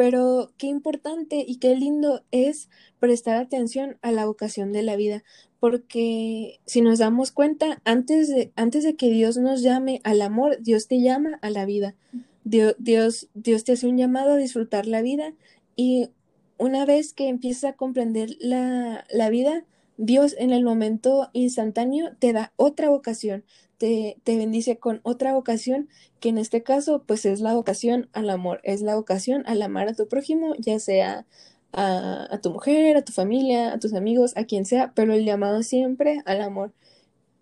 [0.01, 2.71] pero qué importante y qué lindo es
[3.01, 5.23] prestar atención a la vocación de la vida,
[5.59, 10.57] porque si nos damos cuenta, antes de, antes de que Dios nos llame al amor,
[10.63, 11.97] Dios te llama a la vida.
[12.45, 15.35] Dios, Dios, Dios te hace un llamado a disfrutar la vida
[15.77, 16.09] y
[16.57, 19.67] una vez que empiezas a comprender la, la vida,
[20.03, 23.45] Dios en el momento instantáneo te da otra vocación,
[23.77, 25.91] te, te bendice con otra vocación,
[26.21, 29.89] que en este caso pues es la vocación al amor, es la vocación al amar
[29.89, 31.27] a tu prójimo, ya sea
[31.73, 35.27] a, a, tu mujer, a tu familia, a tus amigos, a quien sea, pero el
[35.27, 36.73] llamado siempre al amor.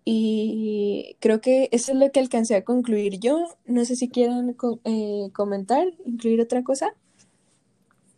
[0.03, 3.45] Y creo que eso es lo que alcancé a concluir yo.
[3.65, 6.93] No sé si quieran eh, comentar, incluir otra cosa.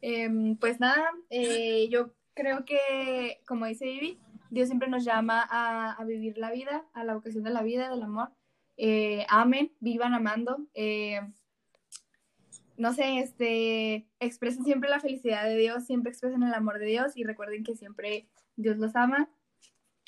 [0.02, 4.18] Eh, pues nada, eh, yo creo que, como dice Vivi,
[4.52, 7.90] Dios siempre nos llama a, a, vivir la vida, a la vocación de la vida,
[7.90, 8.30] del amor.
[8.76, 10.68] Eh, amen, vivan amando.
[10.74, 11.22] Eh,
[12.76, 17.16] no sé, este, expresen siempre la felicidad de Dios, siempre expresen el amor de Dios
[17.16, 18.28] y recuerden que siempre
[18.58, 19.30] Dios los ama,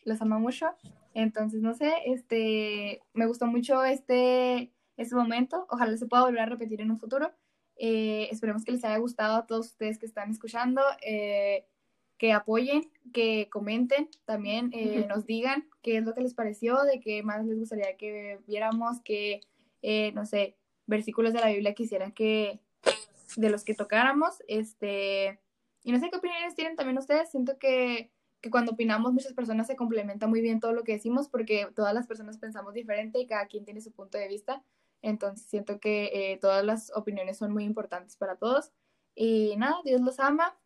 [0.04, 0.76] los ama mucho.
[1.14, 5.68] Entonces, no sé, este, me gustó mucho este, este momento.
[5.70, 7.32] Ojalá se pueda volver a repetir en un futuro.
[7.78, 10.82] Eh, esperemos que les haya gustado a todos ustedes que están escuchando,
[12.24, 17.01] que apoyen, que comenten, también eh, nos digan qué es lo que les pareció, de
[17.01, 19.41] qué más les gustaría que viéramos, que,
[19.82, 20.55] eh, no sé,
[20.86, 22.61] versículos de la Biblia quisieran que,
[23.36, 25.41] de los que tocáramos, este,
[25.84, 28.09] y no sé qué opiniones tienen también ustedes, siento que,
[28.39, 31.93] que cuando opinamos muchas personas se complementa muy bien todo lo que decimos porque todas
[31.93, 34.63] las personas pensamos diferente y cada quien tiene su punto de vista,
[35.01, 38.71] entonces siento que eh, todas las opiniones son muy importantes para todos,
[39.13, 40.57] y nada, Dios los ama,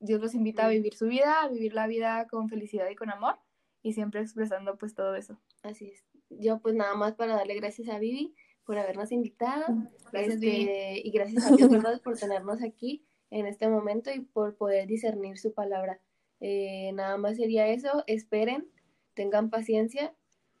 [0.00, 3.10] Dios los invita a vivir su vida, a vivir la vida con felicidad y con
[3.10, 3.36] amor,
[3.82, 5.38] y siempre expresando pues todo eso.
[5.62, 6.04] Así es.
[6.30, 8.34] Yo pues nada más para darle gracias a Vivi
[8.64, 9.66] por habernos invitado.
[10.12, 12.00] Gracias, este, y gracias a Dios, ¿verdad?
[12.02, 16.00] por tenernos aquí en este momento y por poder discernir su palabra.
[16.40, 18.04] Eh, nada más sería eso.
[18.06, 18.68] Esperen,
[19.14, 20.14] tengan paciencia,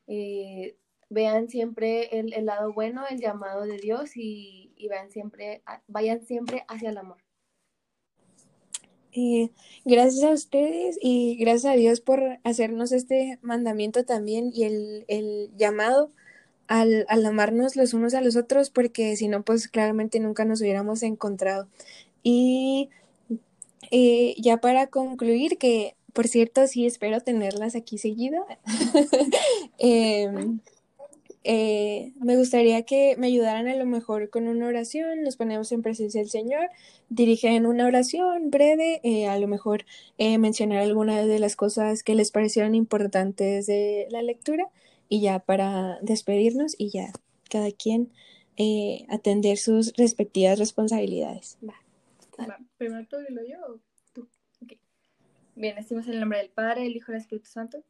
[0.06, 0.76] eh,
[1.08, 6.22] vean siempre el, el, lado bueno, el llamado de Dios y, y vean siempre, vayan
[6.22, 7.23] siempre hacia el amor.
[9.84, 15.50] Gracias a ustedes y gracias a Dios por hacernos este mandamiento también y el, el
[15.56, 16.10] llamado
[16.66, 20.60] al, al, amarnos los unos a los otros, porque si no, pues claramente nunca nos
[20.60, 21.68] hubiéramos encontrado.
[22.22, 22.90] Y
[23.90, 28.46] eh, ya para concluir, que por cierto, sí espero tenerlas aquí seguido.
[29.78, 30.30] eh,
[31.44, 35.82] eh, me gustaría que me ayudaran a lo mejor con una oración, nos ponemos en
[35.82, 36.70] presencia del Señor,
[37.10, 39.84] dirigen una oración breve, eh, a lo mejor
[40.16, 44.68] eh, mencionar alguna de las cosas que les parecieron importantes de la lectura
[45.08, 47.12] y ya para despedirnos y ya
[47.50, 48.10] cada quien
[48.56, 51.58] eh, atender sus respectivas responsabilidades.
[51.66, 51.74] Va.
[52.40, 52.58] Va.
[52.78, 53.80] Primero tú y luego yo.
[54.12, 54.28] Tú.
[54.62, 54.78] Okay.
[55.56, 57.84] Bien, decimos en el nombre del Padre, el Hijo y el Espíritu Santo.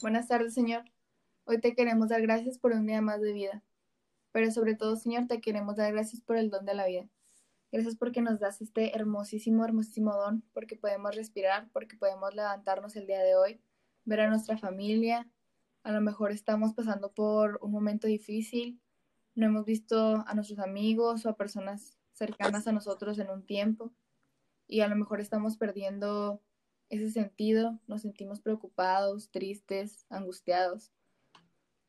[0.00, 0.84] Buenas tardes, Señor.
[1.44, 3.64] Hoy te queremos dar gracias por un día más de vida.
[4.30, 7.08] Pero sobre todo, Señor, te queremos dar gracias por el don de la vida.
[7.72, 13.08] Gracias porque nos das este hermosísimo, hermosísimo don, porque podemos respirar, porque podemos levantarnos el
[13.08, 13.60] día de hoy,
[14.04, 15.28] ver a nuestra familia.
[15.82, 18.80] A lo mejor estamos pasando por un momento difícil,
[19.34, 23.92] no hemos visto a nuestros amigos o a personas cercanas a nosotros en un tiempo
[24.68, 26.40] y a lo mejor estamos perdiendo
[26.88, 30.92] ese sentido, nos sentimos preocupados, tristes, angustiados.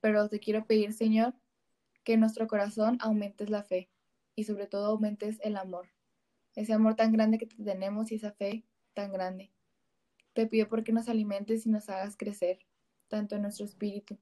[0.02, 1.34] Pero te quiero pedir, Señor,
[2.04, 3.90] que en nuestro corazón aumentes la fe
[4.36, 5.90] y sobre todo aumentes el amor.
[6.56, 9.52] Ese amor tan grande que tenemos y esa fe tan grande.
[10.34, 12.60] Te pido porque nos alimentes y nos hagas crecer,
[13.08, 14.18] tanto en nuestro espíritu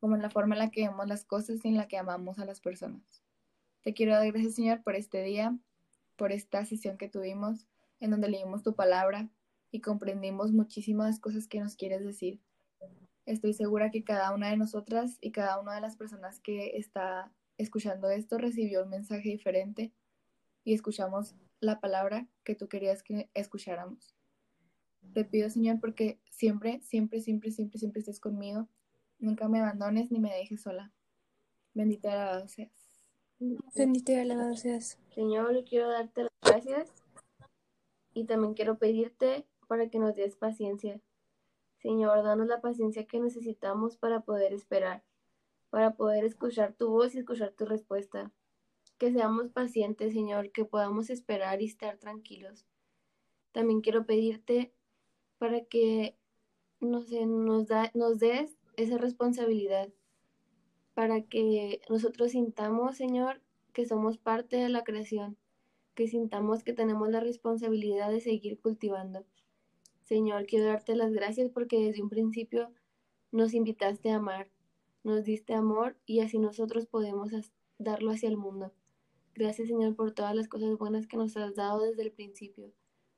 [0.00, 2.38] como en la forma en la que vemos las cosas y en la que amamos
[2.38, 3.22] a las personas.
[3.82, 5.56] Te quiero dar gracias, Señor, por este día,
[6.16, 7.66] por esta sesión que tuvimos,
[8.00, 9.28] en donde leímos tu palabra,
[9.70, 12.40] y comprendimos muchísimas cosas que nos quieres decir.
[13.26, 17.32] Estoy segura que cada una de nosotras y cada una de las personas que está
[17.58, 19.92] escuchando esto recibió un mensaje diferente
[20.64, 24.14] y escuchamos la palabra que tú querías que escucháramos.
[25.12, 28.68] Te pido, Señor, porque siempre, siempre, siempre, siempre, siempre estés conmigo.
[29.18, 30.92] Nunca me abandones ni me dejes sola.
[31.74, 32.70] Bendita y alabado seas.
[33.74, 34.98] Bendita y alabado seas.
[35.14, 36.92] Señor, quiero darte las gracias
[38.14, 41.00] y también quiero pedirte para que nos des paciencia.
[41.78, 45.04] Señor, danos la paciencia que necesitamos para poder esperar,
[45.70, 48.32] para poder escuchar tu voz y escuchar tu respuesta.
[48.98, 52.66] Que seamos pacientes, Señor, que podamos esperar y estar tranquilos.
[53.52, 54.74] También quiero pedirte
[55.38, 56.18] para que
[56.80, 59.88] nos, nos, da, nos des esa responsabilidad,
[60.94, 63.40] para que nosotros sintamos, Señor,
[63.72, 65.36] que somos parte de la creación,
[65.94, 69.24] que sintamos que tenemos la responsabilidad de seguir cultivando.
[70.10, 72.72] Señor, quiero darte las gracias porque desde un principio
[73.30, 74.50] nos invitaste a amar,
[75.04, 77.30] nos diste amor y así nosotros podemos
[77.78, 78.72] darlo hacia el mundo.
[79.36, 82.72] Gracias, Señor, por todas las cosas buenas que nos has dado desde el principio,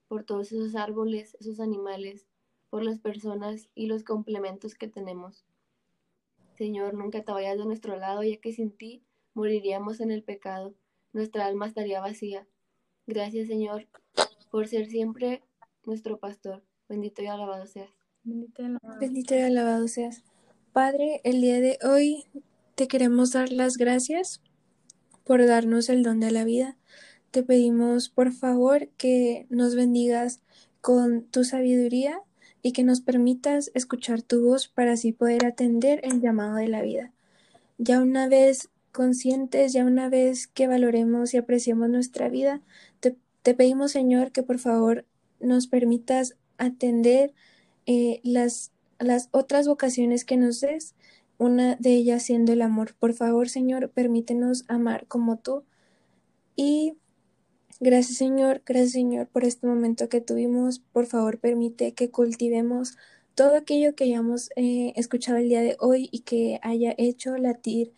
[0.07, 2.26] por todos esos árboles, esos animales,
[2.68, 5.47] por las personas y los complementos que tenemos.
[6.59, 10.74] Señor, nunca te vayas de nuestro lado, ya que sin ti moriríamos en el pecado,
[11.14, 12.47] nuestra alma estaría vacía.
[13.07, 13.88] Gracias, Señor,
[14.51, 15.43] por ser siempre
[15.86, 16.62] nuestro pastor.
[16.89, 17.91] Bendito y alabado seas.
[18.24, 19.01] Bendito y alabado.
[19.01, 20.22] Bendito y alabado seas.
[20.72, 22.24] Padre, el día de hoy
[22.74, 24.41] te queremos dar las gracias
[25.24, 26.76] por darnos el don de la vida.
[27.30, 30.41] Te pedimos, por favor, que nos bendigas
[30.80, 32.20] con tu sabiduría
[32.62, 36.83] y que nos permitas escuchar tu voz para así poder atender el llamado de la
[36.83, 37.12] vida.
[37.78, 42.61] Ya una vez conscientes, ya una vez que valoremos y apreciemos nuestra vida,
[43.01, 45.05] te, te pedimos, Señor, que por favor
[45.41, 47.34] nos permitas atender
[47.86, 50.94] eh, las, las otras vocaciones que nos des,
[51.38, 52.94] una de ellas siendo el amor.
[52.98, 55.64] Por favor, Señor, permítenos amar como tú.
[56.57, 56.94] Y
[57.80, 60.78] gracias, Señor, gracias, Señor, por este momento que tuvimos.
[60.78, 62.96] Por favor, permite que cultivemos
[63.34, 67.92] todo aquello que hayamos eh, escuchado el día de hoy y que haya hecho latir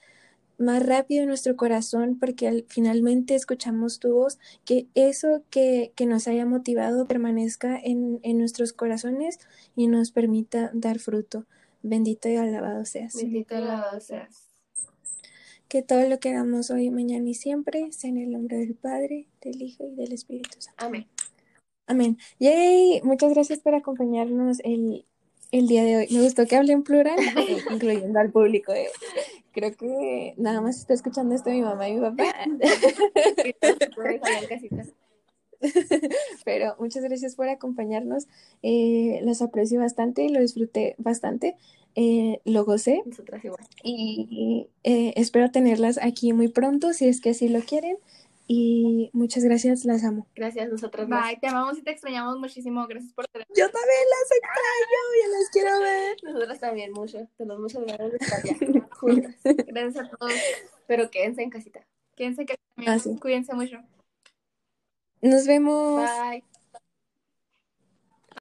[0.59, 6.07] más rápido en nuestro corazón porque al, finalmente escuchamos tu voz, que eso que, que
[6.07, 9.39] nos haya motivado permanezca en, en, nuestros corazones
[9.77, 11.47] y nos permita dar fruto.
[11.83, 13.15] Bendito y alabado seas.
[13.15, 14.49] Bendito y alabado seas.
[15.69, 19.29] Que todo lo que hagamos hoy, mañana y siempre sea en el nombre del Padre,
[19.41, 20.85] del Hijo y del Espíritu Santo.
[20.85, 21.07] Amén.
[21.87, 22.19] Amén.
[22.39, 25.05] Yay, muchas gracias por acompañarnos el,
[25.59, 26.09] el día de hoy.
[26.11, 27.17] Me gustó que hable en plural,
[27.71, 28.73] incluyendo al público.
[28.73, 28.89] Eh.
[29.53, 32.25] Creo que nada más está escuchando esto mi mamá y mi papá.
[36.45, 38.27] Pero muchas gracias por acompañarnos.
[38.63, 41.57] Eh, los aprecio bastante, lo disfruté bastante,
[41.95, 43.03] eh, lo gocé.
[43.07, 43.65] Nosotras igual.
[43.85, 47.97] Y eh, espero tenerlas aquí muy pronto, si es que así lo quieren.
[48.47, 50.27] Y muchas gracias, las amo.
[50.35, 51.41] Gracias, nosotras Bye, más.
[51.41, 52.87] te amamos y te extrañamos muchísimo.
[52.87, 53.47] Gracias por tener.
[53.57, 56.17] Yo también las extraño, ya las quiero ver.
[56.23, 57.27] Nosotras también mucho.
[57.39, 59.35] Tenemos muchas ganas de estar ya juntas.
[59.67, 60.33] Gracias a todos.
[60.87, 61.87] Pero quédense en casita.
[62.17, 62.55] Quédense que
[62.87, 63.17] Ah, sí.
[63.19, 63.79] Cuídense mucho.
[65.23, 66.03] Nos vemos.
[66.03, 66.45] Bye.